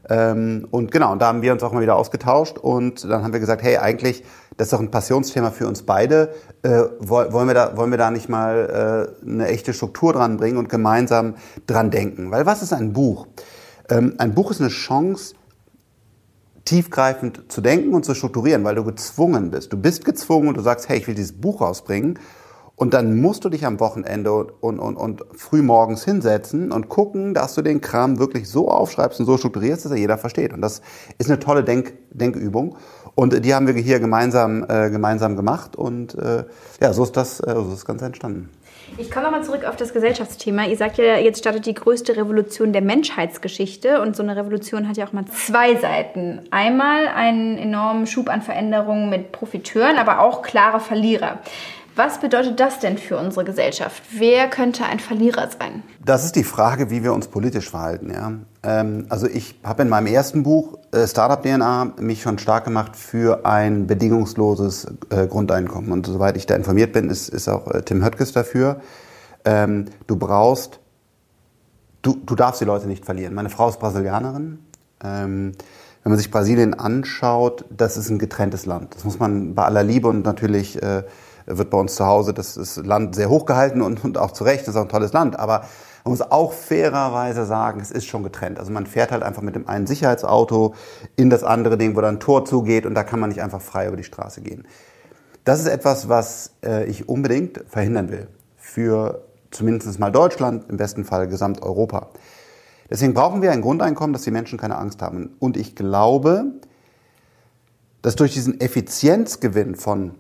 Ähm, 0.10 0.68
und 0.70 0.92
genau, 0.92 1.12
und 1.12 1.22
da 1.22 1.28
haben 1.28 1.42
wir 1.42 1.54
uns 1.54 1.64
auch 1.64 1.72
mal 1.72 1.82
wieder 1.82 1.96
ausgetauscht 1.96 2.58
und 2.58 3.04
dann 3.04 3.24
haben 3.24 3.34
wir 3.34 3.40
gesagt, 3.40 3.64
hey, 3.64 3.78
eigentlich, 3.78 4.24
das 4.58 4.68
ist 4.68 4.74
doch 4.74 4.80
ein 4.80 4.92
Passionsthema 4.92 5.52
für 5.52 5.68
uns 5.68 5.84
beide. 5.84 6.34
Äh, 6.62 6.84
wollen, 7.00 7.48
wir 7.48 7.54
da, 7.54 7.78
wollen 7.78 7.92
wir 7.92 7.98
da 7.98 8.12
nicht 8.12 8.30
mal 8.30 9.16
äh, 9.24 9.30
eine 9.30 9.48
echte 9.48 9.74
Struktur 9.74 10.14
dran 10.14 10.38
bringen 10.38 10.58
und 10.58 10.70
gemeinsam 10.70 11.36
dran 11.68 11.90
denken? 11.90 12.32
Weil 12.32 12.46
was 12.46 12.62
ist 12.62 12.74
ein 12.74 12.94
Buch? 12.94 13.28
Ähm, 13.90 14.16
ein 14.18 14.34
Buch 14.34 14.52
ist 14.52 14.60
eine 14.60 14.70
Chance, 14.70 15.36
tiefgreifend 16.66 17.52
zu 17.52 17.62
denken 17.62 17.94
und 17.94 18.06
zu 18.06 18.14
strukturieren, 18.14 18.64
weil 18.64 18.76
du 18.76 18.84
gezwungen 18.84 19.52
bist. 19.52 19.74
Du 19.74 19.78
bist 19.78 20.06
gezwungen 20.06 20.50
und 20.50 20.58
du 20.58 20.62
sagst, 20.62 20.88
hey, 20.88 20.98
ich 20.98 21.08
will 21.08 21.16
dieses 21.16 21.34
Buch 21.34 21.62
rausbringen. 21.62 22.20
Und 22.76 22.96
dann 22.96 23.22
musst 23.22 23.46
du 23.46 23.50
dich 23.50 23.66
am 23.66 23.80
Wochenende 23.80 24.34
und, 24.34 24.80
und, 24.80 24.96
und 24.98 25.24
frühmorgens 25.36 26.04
hinsetzen 26.04 26.72
und 26.72 26.90
gucken, 26.90 27.36
dass 27.36 27.54
du 27.54 27.62
den 27.62 27.82
Kram 27.82 28.18
wirklich 28.18 28.50
so 28.50 28.70
aufschreibst 28.70 29.20
und 29.20 29.28
so 29.28 29.38
strukturierst, 29.38 29.86
dass 29.86 29.92
er 29.92 29.98
jeder 29.98 30.18
versteht. 30.18 30.54
Und 30.54 30.62
das 30.62 30.82
ist 31.20 31.30
eine 31.30 31.40
tolle 31.40 31.64
Denk 31.64 31.94
Denkübung. 32.10 32.76
Und 33.16 33.46
die 33.46 33.54
haben 33.54 33.68
wir 33.68 33.76
hier 33.76 34.00
gemeinsam, 34.00 34.66
äh, 34.68 34.90
gemeinsam 34.90 35.36
gemacht. 35.36 35.76
Und 35.76 36.16
äh, 36.16 36.46
ja, 36.82 36.94
so 36.94 37.04
ist, 37.04 37.16
das, 37.16 37.40
äh, 37.40 37.54
so 37.54 37.62
ist 37.62 37.74
das 37.74 37.86
Ganze 37.86 38.06
entstanden. 38.06 38.50
Ich 38.98 39.10
komme 39.10 39.26
nochmal 39.26 39.44
zurück 39.44 39.66
auf 39.66 39.76
das 39.76 39.94
Gesellschaftsthema. 39.94 40.66
Ihr 40.66 40.78
sagt 40.78 40.98
ja, 40.98 41.18
jetzt 41.18 41.40
startet 41.40 41.66
die 41.66 41.74
größte 41.74 42.16
Revolution 42.16 42.74
der 42.74 42.82
Menschheitsgeschichte 42.82 44.02
und 44.02 44.16
so 44.16 44.24
eine 44.24 44.36
Revolution 44.36 44.88
hat 44.88 44.98
ja 44.98 45.08
auch 45.08 45.14
mal 45.14 45.26
zwei 45.26 45.76
Seiten. 45.76 46.42
Einmal 46.52 47.08
einen 47.08 47.58
enormen 47.58 48.08
Schub 48.08 48.30
an 48.30 48.42
Veränderungen 48.42 49.10
mit 49.10 49.32
Profiteuren, 49.32 49.98
aber 49.98 50.20
auch 50.20 50.42
klare 50.42 50.80
Verlierer. 50.80 51.40
Was 51.96 52.20
bedeutet 52.20 52.60
das 52.60 52.80
denn 52.80 52.98
für 52.98 53.18
unsere 53.18 53.46
Gesellschaft? 53.46 54.02
Wer 54.12 54.50
könnte 54.50 54.84
ein 54.84 55.00
Verlierer 55.00 55.50
sein? 55.60 55.84
Das 56.04 56.26
ist 56.26 56.36
die 56.36 56.44
Frage, 56.44 56.90
wie 56.90 57.04
wir 57.04 57.14
uns 57.14 57.28
politisch 57.28 57.70
verhalten. 57.70 58.12
Ja? 58.12 58.32
Ähm, 58.64 59.06
also 59.10 59.28
ich 59.28 59.60
habe 59.64 59.84
in 59.84 59.90
meinem 59.90 60.08
ersten 60.08 60.42
Buch 60.42 60.80
äh, 60.92 61.06
Startup 61.06 61.42
DNA 61.44 61.94
mich 62.00 62.24
schon 62.24 62.40
stark 62.40 62.66
gemacht 62.66 62.96
für 62.96 63.46
ein 63.46 63.86
bedingungsloses 63.86 64.88
äh, 65.12 65.28
Grundeinkommen. 65.28 65.92
Und 65.92 66.08
soweit 66.08 66.36
ich 66.36 66.48
da 66.48 66.56
informiert 66.56 66.94
bin, 66.94 67.12
ist, 67.12 67.30
ist 67.30 67.48
auch 67.48 67.68
äh, 67.68 67.84
Tim 67.84 68.04
Höttges 68.04 68.32
dafür. 68.32 68.82
Ähm, 69.46 69.86
du 70.08 70.16
brauchst, 70.16 70.80
du, 72.02 72.18
du 72.26 72.34
darfst 72.34 72.60
die 72.60 72.66
Leute 72.66 72.88
nicht 72.88 73.06
verlieren. 73.06 73.36
Meine 73.36 73.52
Frau 73.52 73.70
ist 73.70 73.80
Brasilianerin. 73.80 74.58
Ähm, 75.04 75.52
wenn 76.04 76.12
man 76.12 76.18
sich 76.18 76.32
Brasilien 76.32 76.74
anschaut, 76.74 77.66
das 77.70 77.98
ist 77.98 78.10
ein 78.10 78.18
getrenntes 78.18 78.66
Land. 78.66 78.96
Das 78.96 79.04
muss 79.04 79.20
man 79.20 79.54
bei 79.54 79.64
aller 79.64 79.84
Liebe 79.84 80.08
und 80.08 80.26
natürlich 80.26 80.82
äh, 80.82 81.04
wird 81.46 81.70
bei 81.70 81.78
uns 81.78 81.96
zu 81.96 82.06
Hause 82.06 82.34
das, 82.34 82.56
das 82.56 82.78
Land 82.78 83.16
sehr 83.16 83.30
hoch 83.30 83.46
gehalten 83.46 83.82
und, 83.82 84.04
und 84.04 84.18
auch 84.18 84.32
zu 84.32 84.44
Recht, 84.44 84.62
das 84.62 84.70
ist 84.70 84.76
auch 84.76 84.84
ein 84.84 84.90
tolles 84.90 85.14
Land. 85.14 85.40
Aber 85.40 85.66
man 86.04 86.12
muss 86.12 86.22
auch 86.22 86.52
fairerweise 86.52 87.46
sagen, 87.46 87.80
es 87.80 87.92
ist 87.92 88.06
schon 88.06 88.24
getrennt. 88.24 88.60
Also 88.60 88.72
man 88.72 88.86
fährt 88.86 89.12
halt 89.12 89.24
einfach 89.24 89.42
mit 89.42 89.56
dem 89.56 89.68
einen 89.68 89.88
Sicherheitsauto 89.88 90.76
in 91.16 91.30
das 91.30 91.44
andere 91.44 91.78
Ding, 91.78 91.96
wo 91.96 92.02
dann 92.02 92.16
ein 92.16 92.20
Tor 92.20 92.46
zugeht 92.46 92.86
und 92.86 92.94
da 92.94 93.04
kann 93.04 93.20
man 93.20 93.30
nicht 93.30 93.42
einfach 93.42 93.62
frei 93.62 93.88
über 93.88 93.98
die 93.98 94.04
Straße 94.04 94.42
gehen. 94.42 94.68
Das 95.46 95.60
ist 95.60 95.68
etwas, 95.68 96.10
was 96.10 96.52
äh, 96.64 96.86
ich 96.86 97.08
unbedingt 97.08 97.64
verhindern 97.68 98.10
will. 98.10 98.28
Für 98.58 99.24
zumindest 99.52 100.00
mal 100.00 100.12
Deutschland, 100.12 100.70
im 100.70 100.78
besten 100.78 101.06
Fall 101.06 101.28
Gesamteuropa. 101.28 102.10
Deswegen 102.90 103.14
brauchen 103.14 103.42
wir 103.42 103.52
ein 103.52 103.62
Grundeinkommen, 103.62 104.14
dass 104.14 104.24
die 104.24 104.32
Menschen 104.32 104.60
keine 104.60 104.78
Angst 104.78 105.02
haben. 105.02 105.36
Und 105.40 105.58
ich 105.58 105.76
glaube, 105.76 106.46
dass 108.02 108.16
durch 108.16 108.34
diesen 108.34 108.60
Effizienzgewinn 108.60 109.76
von 109.76 110.16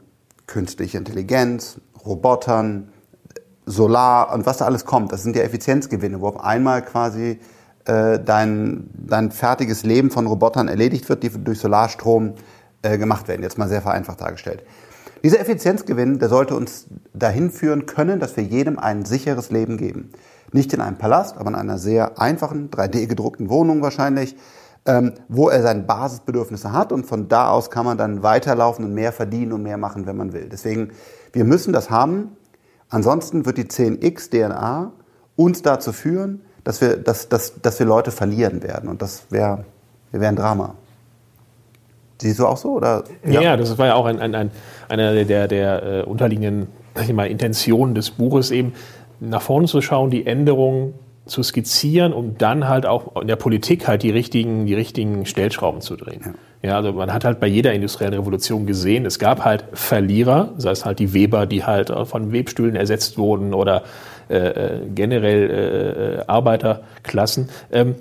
künstliche 0.48 0.98
Intelligenz, 0.98 1.80
Robotern, 2.06 2.90
Solar 3.66 4.34
und 4.34 4.46
was 4.46 4.58
da 4.58 4.66
alles 4.66 4.86
kommt. 4.86 5.12
Das 5.12 5.24
sind 5.24 5.36
ja 5.36 5.44
Effizienzgewinne, 5.44 6.20
wo 6.20 6.28
auf 6.28 6.44
einmal 6.44 6.84
quasi 6.84 7.40
äh, 7.86 8.20
dein, 8.20 8.90
dein 8.94 9.32
fertiges 9.32 9.84
Leben 9.84 10.12
von 10.12 10.28
Robotern 10.28 10.68
erledigt 10.68 11.08
wird, 11.10 11.24
die 11.24 11.30
durch 11.30 11.60
Solarstrom 11.60 12.34
äh, 12.82 12.98
gemacht 12.98 13.28
werden. 13.28 13.42
Jetzt 13.42 13.58
mal 13.58 13.70
sehr 13.70 13.82
vereinfacht 13.82 14.22
dargestellt. 14.22 14.64
Dieser 15.24 15.40
Effizienzgewinn, 15.40 16.20
der 16.20 16.28
sollte 16.28 16.56
uns 16.56 16.88
dahin 17.14 17.50
führen 17.50 17.86
können, 17.86 18.20
dass 18.20 18.36
wir 18.36 18.44
jedem 18.44 18.78
ein 18.78 19.06
sicheres 19.06 19.52
Leben 19.52 19.78
geben. 19.78 20.12
Nicht 20.52 20.74
in 20.74 20.82
einem 20.82 20.98
Palast, 20.98 21.38
aber 21.38 21.50
in 21.50 21.56
einer 21.56 21.78
sehr 21.78 22.20
einfachen, 22.20 22.70
3D 22.70 23.08
gedruckten 23.08 23.50
Wohnung 23.50 23.82
wahrscheinlich, 23.82 24.36
ähm, 24.86 25.14
wo 25.30 25.50
er 25.50 25.62
seine 25.62 25.84
Basisbedürfnisse 25.84 26.74
hat 26.74 26.92
und 26.92 27.06
von 27.06 27.30
da 27.30 27.50
aus 27.50 27.72
kann 27.72 27.86
man 27.86 27.98
dann 27.98 28.24
weiterlaufen 28.24 28.84
und 28.86 28.94
mehr 28.94 29.14
verdienen 29.14 29.54
und 29.54 29.64
mehr 29.64 29.78
machen, 29.78 30.06
wenn 30.06 30.18
man 30.18 30.34
will. 30.34 30.50
Deswegen, 30.52 30.92
wir 31.32 31.46
müssen 31.46 31.74
das 31.74 31.90
haben. 31.90 32.36
Ansonsten 32.90 33.46
wird 33.46 33.58
die 33.58 33.66
10x 33.66 34.30
DNA 34.30 34.92
uns 35.36 35.62
dazu 35.62 35.94
führen, 35.94 36.42
dass 36.64 36.82
wir, 36.82 36.98
dass, 36.98 37.30
dass, 37.30 37.62
dass 37.62 37.80
wir 37.80 37.86
Leute 37.86 38.12
verlieren 38.12 38.62
werden. 38.62 38.90
Und 38.90 39.02
das 39.02 39.24
wäre 39.30 39.66
wär 40.12 40.30
ein 40.30 40.36
Drama. 40.36 40.76
Siehst 42.22 42.40
du 42.40 42.48
auch 42.48 42.58
so? 42.58 42.74
Oder? 42.74 43.04
Ja, 43.26 43.42
ja 43.42 43.58
das 43.58 43.78
war 43.78 43.88
ja 43.88 43.96
auch 43.96 44.06
ein, 44.06 44.20
ein, 44.20 44.36
ein, 44.36 44.52
einer 44.88 45.26
der, 45.26 45.48
der 45.48 45.84
äh, 45.84 46.02
unterliegenden 46.04 46.68
Intentionen 46.96 47.96
des 47.96 48.12
Buches, 48.12 48.52
eben 48.52 48.74
nach 49.20 49.42
vorne 49.42 49.68
zu 49.68 49.82
schauen, 49.82 50.10
die 50.10 50.26
Änderungen 50.26 50.94
zu 51.26 51.42
skizzieren, 51.42 52.12
um 52.12 52.38
dann 52.38 52.68
halt 52.68 52.86
auch 52.86 53.22
in 53.22 53.28
der 53.28 53.38
Politik 53.38 53.88
halt 53.88 54.04
die 54.04 54.10
richtigen, 54.10 54.66
die 54.66 54.74
richtigen 54.74 55.26
Stellschrauben 55.26 55.82
zu 55.82 55.96
drehen. 55.96 56.22
Ja. 56.62 56.70
ja. 56.70 56.76
also 56.78 56.92
man 56.94 57.14
hat 57.14 57.24
halt 57.24 57.40
bei 57.40 57.48
jeder 57.48 57.74
industriellen 57.74 58.14
Revolution 58.14 58.66
gesehen, 58.66 59.06
es 59.06 59.20
gab 59.20 59.46
halt 59.46 59.66
Verlierer, 59.74 60.54
sei 60.58 60.72
es 60.72 60.86
halt 60.86 61.00
die 61.00 61.14
Weber, 61.14 61.46
die 61.46 61.64
halt 61.64 61.92
von 62.06 62.34
Webstühlen 62.34 62.76
ersetzt 62.76 63.18
wurden 63.18 63.54
oder 63.54 63.84
äh, 64.30 64.36
äh 64.36 64.80
generell 64.94 65.50
äh, 65.50 66.20
äh, 66.20 66.24
Arbeiterklassen. 66.28 67.50
Ähm, 67.72 67.96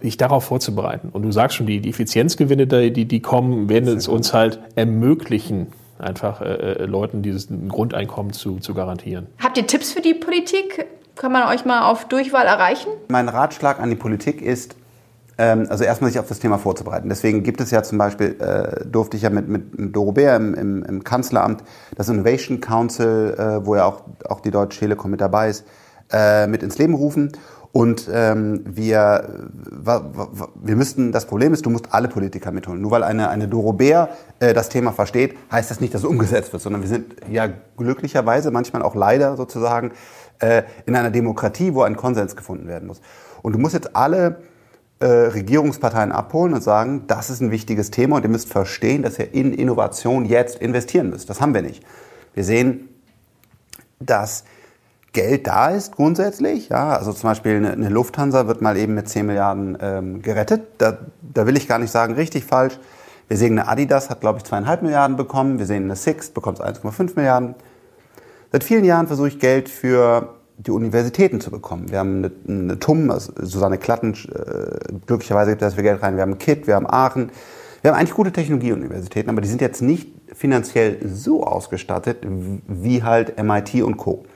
sich 0.00 0.16
darauf 0.16 0.44
vorzubereiten. 0.44 1.08
Und 1.10 1.22
du 1.22 1.32
sagst 1.32 1.56
schon, 1.56 1.66
die, 1.66 1.80
die 1.80 1.88
Effizienzgewinne, 1.90 2.66
die, 2.66 3.06
die 3.06 3.20
kommen, 3.20 3.68
werden 3.68 3.96
es 3.96 4.08
uns 4.08 4.34
halt 4.34 4.60
ermöglichen, 4.74 5.68
einfach 5.98 6.42
äh, 6.42 6.44
äh, 6.44 6.84
Leuten 6.84 7.22
dieses 7.22 7.48
Grundeinkommen 7.68 8.32
zu, 8.32 8.58
zu 8.58 8.74
garantieren. 8.74 9.26
Habt 9.38 9.56
ihr 9.56 9.66
Tipps 9.66 9.92
für 9.92 10.02
die 10.02 10.14
Politik? 10.14 10.86
Kann 11.16 11.32
man 11.32 11.48
euch 11.48 11.64
mal 11.64 11.90
auf 11.90 12.04
Durchwahl 12.04 12.44
erreichen? 12.44 12.90
Mein 13.08 13.30
Ratschlag 13.30 13.80
an 13.80 13.88
die 13.88 13.96
Politik 13.96 14.42
ist, 14.42 14.76
ähm, 15.38 15.66
also 15.70 15.82
erstmal 15.82 16.10
sich 16.10 16.20
auf 16.20 16.28
das 16.28 16.40
Thema 16.40 16.58
vorzubereiten. 16.58 17.08
Deswegen 17.08 17.42
gibt 17.42 17.62
es 17.62 17.70
ja 17.70 17.82
zum 17.82 17.96
Beispiel, 17.96 18.36
äh, 18.38 18.84
durfte 18.84 19.16
ich 19.16 19.22
ja 19.22 19.30
mit, 19.30 19.48
mit 19.48 19.96
Doro 19.96 20.12
Bär 20.12 20.36
im, 20.36 20.52
im, 20.52 20.82
im 20.82 21.04
Kanzleramt 21.04 21.64
das 21.96 22.10
Innovation 22.10 22.60
Council, 22.60 23.34
äh, 23.38 23.64
wo 23.64 23.76
ja 23.76 23.86
auch, 23.86 24.02
auch 24.28 24.40
die 24.40 24.50
Deutsche 24.50 24.80
Telekom 24.80 25.10
mit 25.10 25.22
dabei 25.22 25.48
ist, 25.48 25.64
äh, 26.12 26.46
mit 26.48 26.62
ins 26.62 26.76
Leben 26.76 26.92
rufen. 26.92 27.32
Und 27.76 28.08
ähm, 28.10 28.62
wir, 28.64 29.50
wir 30.54 30.76
müssten, 30.76 31.12
das 31.12 31.26
Problem 31.26 31.52
ist, 31.52 31.66
du 31.66 31.68
musst 31.68 31.92
alle 31.92 32.08
Politiker 32.08 32.50
mitholen. 32.50 32.80
Nur 32.80 32.90
weil 32.90 33.02
eine, 33.02 33.28
eine 33.28 33.48
Doro 33.48 33.74
Bär 33.74 34.08
äh, 34.40 34.54
das 34.54 34.70
Thema 34.70 34.92
versteht, 34.92 35.36
heißt 35.52 35.70
das 35.70 35.78
nicht, 35.78 35.92
dass 35.92 36.00
es 36.00 36.06
umgesetzt 36.06 36.54
wird, 36.54 36.62
sondern 36.62 36.80
wir 36.80 36.88
sind 36.88 37.16
ja 37.30 37.50
glücklicherweise, 37.76 38.50
manchmal 38.50 38.80
auch 38.80 38.94
leider 38.94 39.36
sozusagen, 39.36 39.90
äh, 40.38 40.62
in 40.86 40.96
einer 40.96 41.10
Demokratie, 41.10 41.74
wo 41.74 41.82
ein 41.82 41.96
Konsens 41.96 42.34
gefunden 42.34 42.66
werden 42.66 42.88
muss. 42.88 43.02
Und 43.42 43.52
du 43.52 43.58
musst 43.58 43.74
jetzt 43.74 43.94
alle 43.94 44.38
äh, 45.00 45.04
Regierungsparteien 45.04 46.12
abholen 46.12 46.54
und 46.54 46.62
sagen, 46.62 47.04
das 47.08 47.28
ist 47.28 47.42
ein 47.42 47.50
wichtiges 47.50 47.90
Thema 47.90 48.16
und 48.16 48.22
ihr 48.22 48.30
müsst 48.30 48.50
verstehen, 48.50 49.02
dass 49.02 49.18
ihr 49.18 49.34
in 49.34 49.52
Innovation 49.52 50.24
jetzt 50.24 50.60
investieren 50.60 51.10
müsst. 51.10 51.28
Das 51.28 51.42
haben 51.42 51.52
wir 51.52 51.60
nicht. 51.60 51.84
Wir 52.32 52.44
sehen, 52.44 52.88
dass 54.00 54.44
Geld 55.16 55.46
da 55.46 55.70
ist 55.70 55.96
grundsätzlich. 55.96 56.68
Ja, 56.68 56.90
also 56.90 57.10
zum 57.10 57.30
Beispiel 57.30 57.56
eine, 57.56 57.88
Lufthansa 57.88 58.46
wird 58.48 58.60
mal 58.60 58.76
eben 58.76 58.92
mit 58.92 59.08
10 59.08 59.24
Milliarden 59.24 59.78
ähm, 59.80 60.20
gerettet. 60.20 60.64
Da, 60.76 60.98
da 61.22 61.46
will 61.46 61.56
ich 61.56 61.66
gar 61.66 61.78
nicht 61.78 61.90
sagen, 61.90 62.12
richtig, 62.12 62.44
falsch. 62.44 62.78
Wir 63.26 63.38
sehen 63.38 63.58
eine 63.58 63.66
Adidas 63.66 64.10
hat, 64.10 64.20
glaube 64.20 64.38
ich, 64.38 64.44
zweieinhalb 64.44 64.82
Milliarden 64.82 65.16
bekommen. 65.16 65.58
Wir 65.58 65.64
sehen 65.64 65.84
eine 65.84 65.96
Sixt 65.96 66.34
bekommt 66.34 66.60
1,5 66.60 67.12
Milliarden. 67.16 67.54
Seit 68.52 68.62
vielen 68.62 68.84
Jahren 68.84 69.06
versuche 69.06 69.28
ich 69.28 69.38
Geld 69.38 69.70
für 69.70 70.34
die 70.58 70.70
Universitäten 70.70 71.40
zu 71.40 71.50
bekommen. 71.50 71.90
Wir 71.90 71.98
haben 71.98 72.18
eine, 72.18 72.32
eine 72.46 72.78
TUM, 72.78 73.10
also 73.10 73.32
Susanne 73.40 73.78
Klatten, 73.78 74.12
äh, 74.12 74.92
glücklicherweise 75.06 75.52
gibt 75.52 75.62
es 75.62 75.70
dafür 75.70 75.82
Geld 75.82 76.02
rein. 76.02 76.16
Wir 76.16 76.22
haben 76.24 76.36
KIT, 76.36 76.66
wir 76.66 76.74
haben 76.74 76.86
Aachen. 76.86 77.30
Wir 77.80 77.90
haben 77.90 77.98
eigentlich 77.98 78.14
gute 78.14 78.32
Technologieuniversitäten, 78.32 79.30
aber 79.30 79.40
die 79.40 79.48
sind 79.48 79.62
jetzt 79.62 79.80
nicht 79.80 80.12
finanziell 80.34 80.98
so 81.08 81.42
ausgestattet 81.42 82.18
wie 82.68 83.02
halt 83.02 83.42
MIT 83.42 83.82
und 83.82 83.96
Co. 83.96 84.26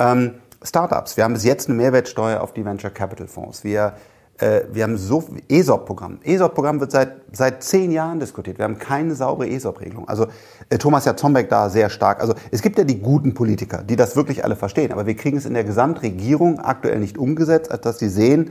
Ähm, 0.00 0.32
Startups. 0.62 1.16
Wir 1.16 1.24
haben 1.24 1.34
bis 1.34 1.44
jetzt 1.44 1.68
eine 1.68 1.76
Mehrwertsteuer 1.76 2.40
auf 2.40 2.52
die 2.52 2.64
Venture 2.64 2.90
Capital 2.90 3.26
Fonds. 3.26 3.64
Wir, 3.64 3.94
äh, 4.38 4.62
wir 4.72 4.82
haben 4.82 4.96
so 4.96 5.24
ESOP-Programm. 5.48 6.18
ESOP-Programm 6.22 6.80
wird 6.80 6.90
seit, 6.90 7.16
seit 7.32 7.62
zehn 7.62 7.92
Jahren 7.92 8.18
diskutiert. 8.18 8.58
Wir 8.58 8.64
haben 8.64 8.78
keine 8.78 9.14
saubere 9.14 9.48
ESOP-Regelung. 9.48 10.08
Also 10.08 10.26
äh, 10.68 10.78
Thomas 10.78 11.04
Jatzombeck 11.04 11.48
da 11.48 11.68
sehr 11.70 11.90
stark. 11.90 12.20
Also 12.20 12.34
es 12.50 12.62
gibt 12.62 12.78
ja 12.78 12.84
die 12.84 13.00
guten 13.00 13.34
Politiker, 13.34 13.82
die 13.82 13.96
das 13.96 14.16
wirklich 14.16 14.44
alle 14.44 14.56
verstehen. 14.56 14.92
Aber 14.92 15.06
wir 15.06 15.16
kriegen 15.16 15.36
es 15.36 15.46
in 15.46 15.54
der 15.54 15.64
Gesamtregierung 15.64 16.60
aktuell 16.60 16.98
nicht 16.98 17.16
umgesetzt, 17.16 17.70
als 17.70 17.82
dass 17.82 17.98
sie 17.98 18.08
sehen, 18.08 18.50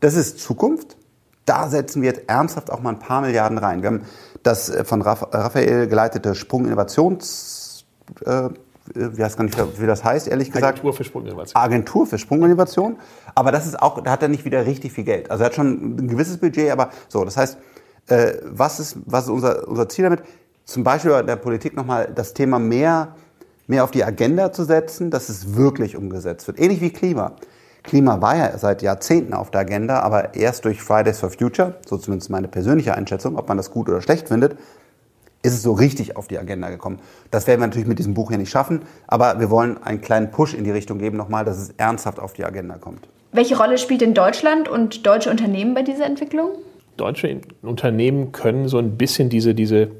das 0.00 0.14
ist 0.14 0.38
Zukunft. 0.38 0.96
da 1.44 1.68
setzen 1.68 2.02
wir 2.02 2.10
jetzt 2.10 2.28
ernsthaft 2.28 2.70
auch 2.70 2.80
mal 2.80 2.90
ein 2.90 2.98
paar 2.98 3.20
Milliarden 3.20 3.58
rein. 3.58 3.82
Wir 3.82 3.88
haben 3.88 4.02
das 4.42 4.68
äh, 4.68 4.84
von 4.84 5.02
Raphael 5.02 5.88
geleitete 5.88 6.34
Sprung 6.34 6.66
Innovations, 6.66 7.84
äh, 8.24 8.48
ich 8.94 9.18
weiß 9.18 9.36
gar 9.36 9.44
nicht, 9.44 9.80
wie 9.80 9.86
das 9.86 10.04
heißt, 10.04 10.28
ehrlich 10.28 10.50
gesagt. 10.50 10.64
Agentur 10.64 10.92
für 10.92 11.04
Sprunginnovation. 11.04 11.62
Agentur 11.62 12.06
für 12.06 12.18
Sprunginnovation. 12.18 12.98
Aber 13.34 13.52
das 13.52 13.66
ist 13.66 13.80
auch, 13.80 14.02
da 14.02 14.10
hat 14.10 14.22
er 14.22 14.28
nicht 14.28 14.44
wieder 14.44 14.66
richtig 14.66 14.92
viel 14.92 15.04
Geld. 15.04 15.30
Also 15.30 15.44
er 15.44 15.46
hat 15.46 15.54
schon 15.54 15.96
ein 15.96 16.08
gewisses 16.08 16.38
Budget, 16.38 16.70
aber 16.70 16.90
so, 17.08 17.24
das 17.24 17.36
heißt, 17.36 17.58
äh, 18.08 18.34
was 18.44 18.80
ist, 18.80 18.98
was 19.06 19.24
ist 19.24 19.30
unser, 19.30 19.68
unser 19.68 19.88
Ziel 19.88 20.04
damit? 20.04 20.22
Zum 20.64 20.84
Beispiel 20.84 21.22
der 21.22 21.36
Politik 21.36 21.76
nochmal 21.76 22.10
das 22.14 22.34
Thema 22.34 22.58
mehr, 22.58 23.14
mehr 23.66 23.84
auf 23.84 23.90
die 23.90 24.04
Agenda 24.04 24.52
zu 24.52 24.64
setzen, 24.64 25.10
dass 25.10 25.28
es 25.28 25.54
wirklich 25.54 25.96
umgesetzt 25.96 26.46
wird. 26.46 26.58
Ähnlich 26.60 26.80
wie 26.80 26.90
Klima. 26.90 27.32
Klima 27.82 28.20
war 28.20 28.36
ja 28.36 28.56
seit 28.58 28.82
Jahrzehnten 28.82 29.34
auf 29.34 29.50
der 29.50 29.62
Agenda, 29.62 30.00
aber 30.00 30.34
erst 30.34 30.64
durch 30.64 30.80
Fridays 30.80 31.18
for 31.18 31.30
Future, 31.30 31.74
so 31.84 31.98
zumindest 31.98 32.30
meine 32.30 32.46
persönliche 32.46 32.94
Einschätzung, 32.94 33.36
ob 33.36 33.48
man 33.48 33.56
das 33.56 33.70
gut 33.70 33.88
oder 33.88 34.00
schlecht 34.00 34.28
findet, 34.28 34.56
ist 35.42 35.54
es 35.54 35.62
so 35.62 35.72
richtig 35.72 36.16
auf 36.16 36.28
die 36.28 36.38
Agenda 36.38 36.70
gekommen. 36.70 37.00
Das 37.30 37.46
werden 37.46 37.60
wir 37.60 37.66
natürlich 37.66 37.88
mit 37.88 37.98
diesem 37.98 38.14
Buch 38.14 38.28
hier 38.28 38.38
nicht 38.38 38.50
schaffen, 38.50 38.82
aber 39.06 39.40
wir 39.40 39.50
wollen 39.50 39.82
einen 39.82 40.00
kleinen 40.00 40.30
Push 40.30 40.54
in 40.54 40.64
die 40.64 40.70
Richtung 40.70 40.98
geben 40.98 41.16
nochmal, 41.16 41.44
dass 41.44 41.58
es 41.58 41.70
ernsthaft 41.76 42.20
auf 42.20 42.32
die 42.32 42.44
Agenda 42.44 42.76
kommt. 42.76 43.08
Welche 43.32 43.56
Rolle 43.56 43.78
spielt 43.78 44.02
denn 44.02 44.14
Deutschland 44.14 44.68
und 44.68 45.06
deutsche 45.06 45.30
Unternehmen 45.30 45.74
bei 45.74 45.82
dieser 45.82 46.04
Entwicklung? 46.04 46.50
Deutsche 46.96 47.40
Unternehmen 47.62 48.32
können 48.32 48.68
so 48.68 48.78
ein 48.78 48.98
bisschen 48.98 49.30
diese, 49.30 49.54
diese 49.54 49.90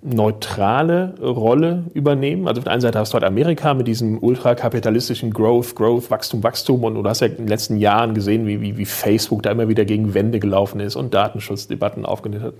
neutrale 0.00 1.14
Rolle 1.20 1.84
übernehmen. 1.92 2.46
Also 2.46 2.60
auf 2.60 2.64
der 2.64 2.72
einen 2.72 2.80
Seite 2.80 3.00
hast 3.00 3.12
du 3.12 3.14
halt 3.14 3.24
Amerika 3.24 3.74
mit 3.74 3.88
diesem 3.88 4.22
ultrakapitalistischen 4.22 5.32
Growth, 5.32 5.74
Growth, 5.74 6.08
Wachstum, 6.10 6.44
Wachstum 6.44 6.84
und 6.84 6.94
du 6.94 7.04
hast 7.04 7.20
ja 7.20 7.26
in 7.26 7.36
den 7.36 7.48
letzten 7.48 7.78
Jahren 7.78 8.14
gesehen, 8.14 8.46
wie, 8.46 8.60
wie, 8.60 8.76
wie 8.76 8.84
Facebook 8.84 9.42
da 9.42 9.50
immer 9.50 9.68
wieder 9.68 9.84
gegen 9.84 10.14
Wände 10.14 10.38
gelaufen 10.38 10.78
ist 10.78 10.94
und 10.94 11.14
Datenschutzdebatten 11.14 12.06
aufgenommen 12.06 12.44
hat. 12.44 12.54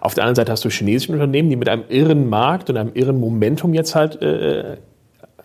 Auf 0.00 0.14
der 0.14 0.24
anderen 0.24 0.36
Seite 0.36 0.52
hast 0.52 0.64
du 0.64 0.68
chinesische 0.68 1.12
Unternehmen, 1.12 1.50
die 1.50 1.56
mit 1.56 1.68
einem 1.68 1.84
irren 1.88 2.28
Markt 2.28 2.70
und 2.70 2.76
einem 2.76 2.92
irren 2.94 3.18
Momentum 3.18 3.74
jetzt 3.74 3.96
halt 3.96 4.22
äh, 4.22 4.76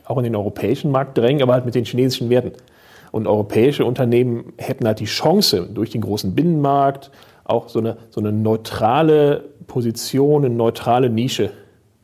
auch 0.05 0.17
in 0.17 0.23
den 0.23 0.35
europäischen 0.35 0.91
Markt 0.91 1.17
drängen, 1.17 1.41
aber 1.41 1.53
halt 1.53 1.65
mit 1.65 1.73
den 1.73 1.85
chinesischen 1.85 2.29
Werten. 2.29 2.51
Und 3.11 3.27
europäische 3.27 3.83
Unternehmen 3.83 4.53
hätten 4.57 4.85
halt 4.85 4.99
die 4.99 5.05
Chance, 5.05 5.67
durch 5.73 5.89
den 5.89 6.01
großen 6.01 6.35
Binnenmarkt 6.35 7.09
auch 7.43 7.69
so 7.69 7.79
eine, 7.79 7.97
so 8.09 8.21
eine 8.21 8.31
neutrale 8.31 9.49
Position, 9.67 10.45
eine 10.45 10.53
neutrale 10.53 11.09
Nische 11.09 11.51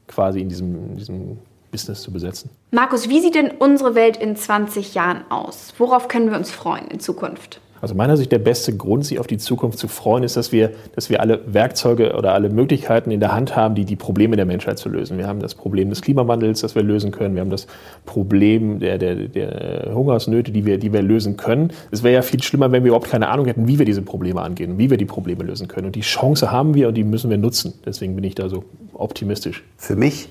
quasi 0.08 0.41
in 0.41 0.50
diesem, 0.50 0.75
in 0.91 0.96
diesem 0.98 1.38
Business 1.72 2.01
zu 2.01 2.12
besetzen. 2.12 2.50
Markus, 2.72 3.10
wie 3.10 3.20
sieht 3.20 3.36
denn 3.36 3.51
unsere 3.51 3.96
Welt 3.96 4.17
in 4.17 4.36
20 4.36 4.94
Jahren 4.94 5.29
aus? 5.29 5.74
Worauf 5.77 6.08
können 6.08 6.32
wir 6.32 6.38
uns 6.38 6.51
freuen 6.51 6.88
in 6.88 7.00
Zukunft? 7.00 7.60
Also 7.81 7.96
meiner 7.96 8.17
Sicht 8.17 8.31
der 8.31 8.39
beste 8.39 8.75
Grund, 8.75 9.05
sich 9.05 9.19
auf 9.19 9.27
die 9.27 9.38
Zukunft 9.38 9.77
zu 9.77 9.88
freuen, 9.88 10.24
ist, 10.24 10.38
dass 10.38 10.51
wir, 10.51 10.72
dass 10.96 11.10
wir 11.10 11.22
alle 11.22 11.41
Werkzeuge 11.46 12.15
oder 12.15 12.34
alle 12.34 12.50
Möglichkeiten 12.50 13.12
in 13.12 13.19
der 13.19 13.34
Hand 13.34 13.55
haben, 13.55 13.75
die 13.75 13.86
die 13.86 13.96
Probleme 13.96 14.36
der 14.36 14.46
Menschheit 14.46 14.79
zu 14.79 14.89
lösen. 14.89 15.17
Wir 15.17 15.27
haben 15.27 15.39
das 15.39 15.55
Problem 15.55 15.89
des 15.89 16.01
Klimawandels, 16.01 16.62
das 16.62 16.75
wir 16.75 16.84
lösen 16.84 17.12
können. 17.12 17.36
Wir 17.36 17.41
haben 17.41 17.50
das 17.50 17.67
Problem 18.05 18.79
der, 18.79 18.98
der, 18.98 19.15
der 19.15 19.91
Hungersnöte, 19.93 20.51
die 20.51 20.65
wir, 20.65 20.77
die 20.77 20.93
wir 20.93 21.01
lösen 21.01 21.38
können. 21.38 21.72
Es 21.91 22.03
wäre 22.03 22.15
ja 22.15 22.22
viel 22.22 22.41
schlimmer, 22.41 22.72
wenn 22.72 22.84
wir 22.84 22.89
überhaupt 22.89 23.10
keine 23.10 23.29
Ahnung 23.29 23.46
hätten, 23.46 23.67
wie 23.67 23.77
wir 23.77 23.86
diese 23.86 24.01
Probleme 24.01 24.41
angehen 24.41 24.77
wie 24.77 24.89
wir 24.89 24.98
die 24.98 25.05
Probleme 25.05 25.43
lösen 25.43 25.67
können. 25.67 25.88
Und 25.88 25.96
die 25.96 26.01
Chance 26.01 26.51
haben 26.51 26.74
wir 26.74 26.88
und 26.88 26.93
die 26.93 27.03
müssen 27.03 27.29
wir 27.29 27.38
nutzen. 27.38 27.74
Deswegen 27.86 28.15
bin 28.15 28.24
ich 28.24 28.36
da 28.36 28.50
so 28.50 28.63
optimistisch. 28.93 29.63
Für 29.77 29.96
mich 29.96 30.29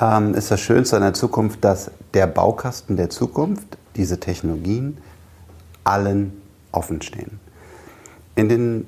ähm, 0.00 0.34
ist 0.34 0.50
das 0.50 0.60
Schönste 0.60 0.96
an 0.96 1.02
der 1.02 1.14
Zukunft, 1.14 1.64
dass 1.64 1.90
der 2.14 2.26
Baukasten 2.26 2.96
der 2.96 3.10
Zukunft, 3.10 3.78
diese 3.96 4.20
Technologien, 4.20 4.98
allen 5.84 6.32
offen 6.76 7.02
stehen. 7.02 7.40
In 8.34 8.48
den 8.48 8.86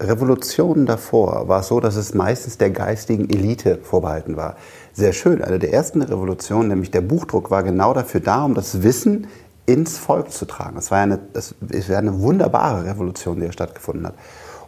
Revolutionen 0.00 0.86
davor 0.86 1.48
war 1.48 1.60
es 1.60 1.68
so, 1.68 1.78
dass 1.78 1.96
es 1.96 2.14
meistens 2.14 2.56
der 2.56 2.70
geistigen 2.70 3.28
Elite 3.28 3.78
vorbehalten 3.82 4.36
war. 4.36 4.56
Sehr 4.92 5.12
schön. 5.12 5.42
Eine 5.42 5.58
der 5.58 5.72
ersten 5.72 6.00
Revolutionen, 6.00 6.68
nämlich 6.68 6.90
der 6.90 7.02
Buchdruck, 7.02 7.50
war 7.50 7.62
genau 7.62 7.92
dafür 7.92 8.20
da, 8.20 8.44
um 8.44 8.54
das 8.54 8.82
Wissen 8.82 9.26
ins 9.66 9.98
Volk 9.98 10.32
zu 10.32 10.46
tragen. 10.46 10.78
Es 10.78 10.90
war 10.90 10.98
eine, 10.98 11.18
war 11.32 11.98
eine 11.98 12.20
wunderbare 12.20 12.86
Revolution, 12.86 13.36
die 13.36 13.42
hier 13.42 13.52
stattgefunden 13.52 14.06
hat. 14.06 14.14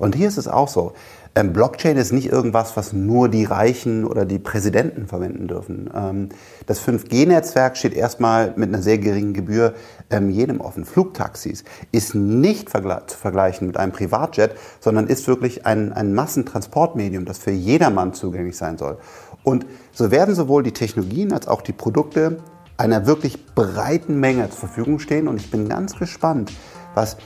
Und 0.03 0.17
hier 0.17 0.27
ist 0.27 0.37
es 0.37 0.49
auch 0.49 0.67
so. 0.67 0.95
Ähm, 1.37 1.53
Blockchain 1.53 1.97
ist 1.97 2.11
nicht 2.11 2.27
irgendwas, 2.27 2.77
was 2.77 2.93
nur 2.93 3.29
die 3.29 3.45
Reichen 3.45 4.05
oder 4.05 4.25
die 4.25 4.41
Präsidenten 4.41 5.07
verwenden 5.07 5.47
dürfen. 5.47 5.89
Ähm, 5.95 6.31
das 6.67 6.85
5G-Netzwerk 6.85 7.77
steht 7.77 7.95
erstmal 7.95 8.53
mit 8.57 8.69
einer 8.69 8.83
sehr 8.83 8.99
geringen 8.99 9.33
Gebühr 9.33 9.75
ähm, 10.11 10.29
jedem 10.29 10.61
offen. 10.61 10.85
Flugtaxis 10.85 11.63
ist 11.93 12.17
nicht 12.17 12.69
zu 12.69 13.17
vergleichen 13.17 13.69
mit 13.69 13.77
einem 13.77 13.93
Privatjet, 13.93 14.57
sondern 14.81 15.07
ist 15.07 15.29
wirklich 15.29 15.67
ein, 15.67 15.93
ein 15.93 16.15
Massentransportmedium, 16.15 17.25
das 17.25 17.39
für 17.39 17.53
jedermann 17.53 18.13
zugänglich 18.13 18.57
sein 18.57 18.79
soll. 18.79 18.99
Und 19.45 19.67
so 19.93 20.11
werden 20.11 20.35
sowohl 20.35 20.65
die 20.65 20.73
Technologien 20.73 21.33
als 21.33 21.47
auch 21.47 21.63
die 21.63 21.73
Produkte 21.73 22.39
einer 22.77 23.07
wirklich 23.07 23.55
breiten 23.55 24.19
Menge 24.19 24.51
zur 24.51 24.59
Verfügung 24.59 24.99
stehen. 24.99 25.29
Und 25.29 25.41
ich 25.41 25.53
bin 25.53 25.69
ganz 25.69 25.97
gespannt, 25.97 26.51
was 26.97 27.19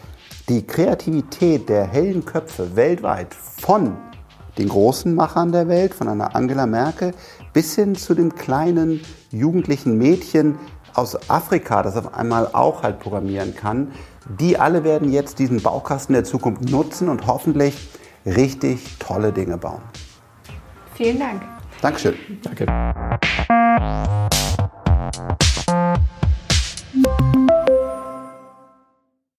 die 0.49 0.67
Kreativität 0.67 1.69
der 1.69 1.87
hellen 1.87 2.25
Köpfe 2.25 2.77
weltweit 2.77 3.35
von 3.35 3.97
den 4.59 4.69
großen 4.69 5.15
Machern 5.15 5.53
der 5.53 5.69
Welt, 5.69 5.95
von 5.95 6.09
einer 6.09 6.35
Angela 6.35 6.67
Merkel, 6.67 7.13
bis 7.53 7.75
hin 7.75 7.95
zu 7.95 8.15
dem 8.15 8.35
kleinen 8.35 9.01
jugendlichen 9.31 9.99
Mädchen 9.99 10.59
aus 10.95 11.29
Afrika, 11.29 11.83
das 11.83 11.97
auf 11.97 12.15
einmal 12.15 12.49
auch 12.53 12.83
halt 12.83 13.01
programmieren 13.01 13.55
kann, 13.55 13.93
die 14.39 14.59
alle 14.59 14.83
werden 14.83 15.13
jetzt 15.13 15.39
diesen 15.39 15.61
Baukasten 15.61 16.15
der 16.15 16.25
Zukunft 16.25 16.71
nutzen 16.71 17.09
und 17.09 17.27
hoffentlich 17.27 17.89
richtig 18.25 18.99
tolle 18.99 19.33
Dinge 19.33 19.59
bauen. 19.59 19.83
Vielen 20.95 21.19
Dank. 21.19 21.43
Dankeschön. 21.83 22.15
Danke. 22.43 22.67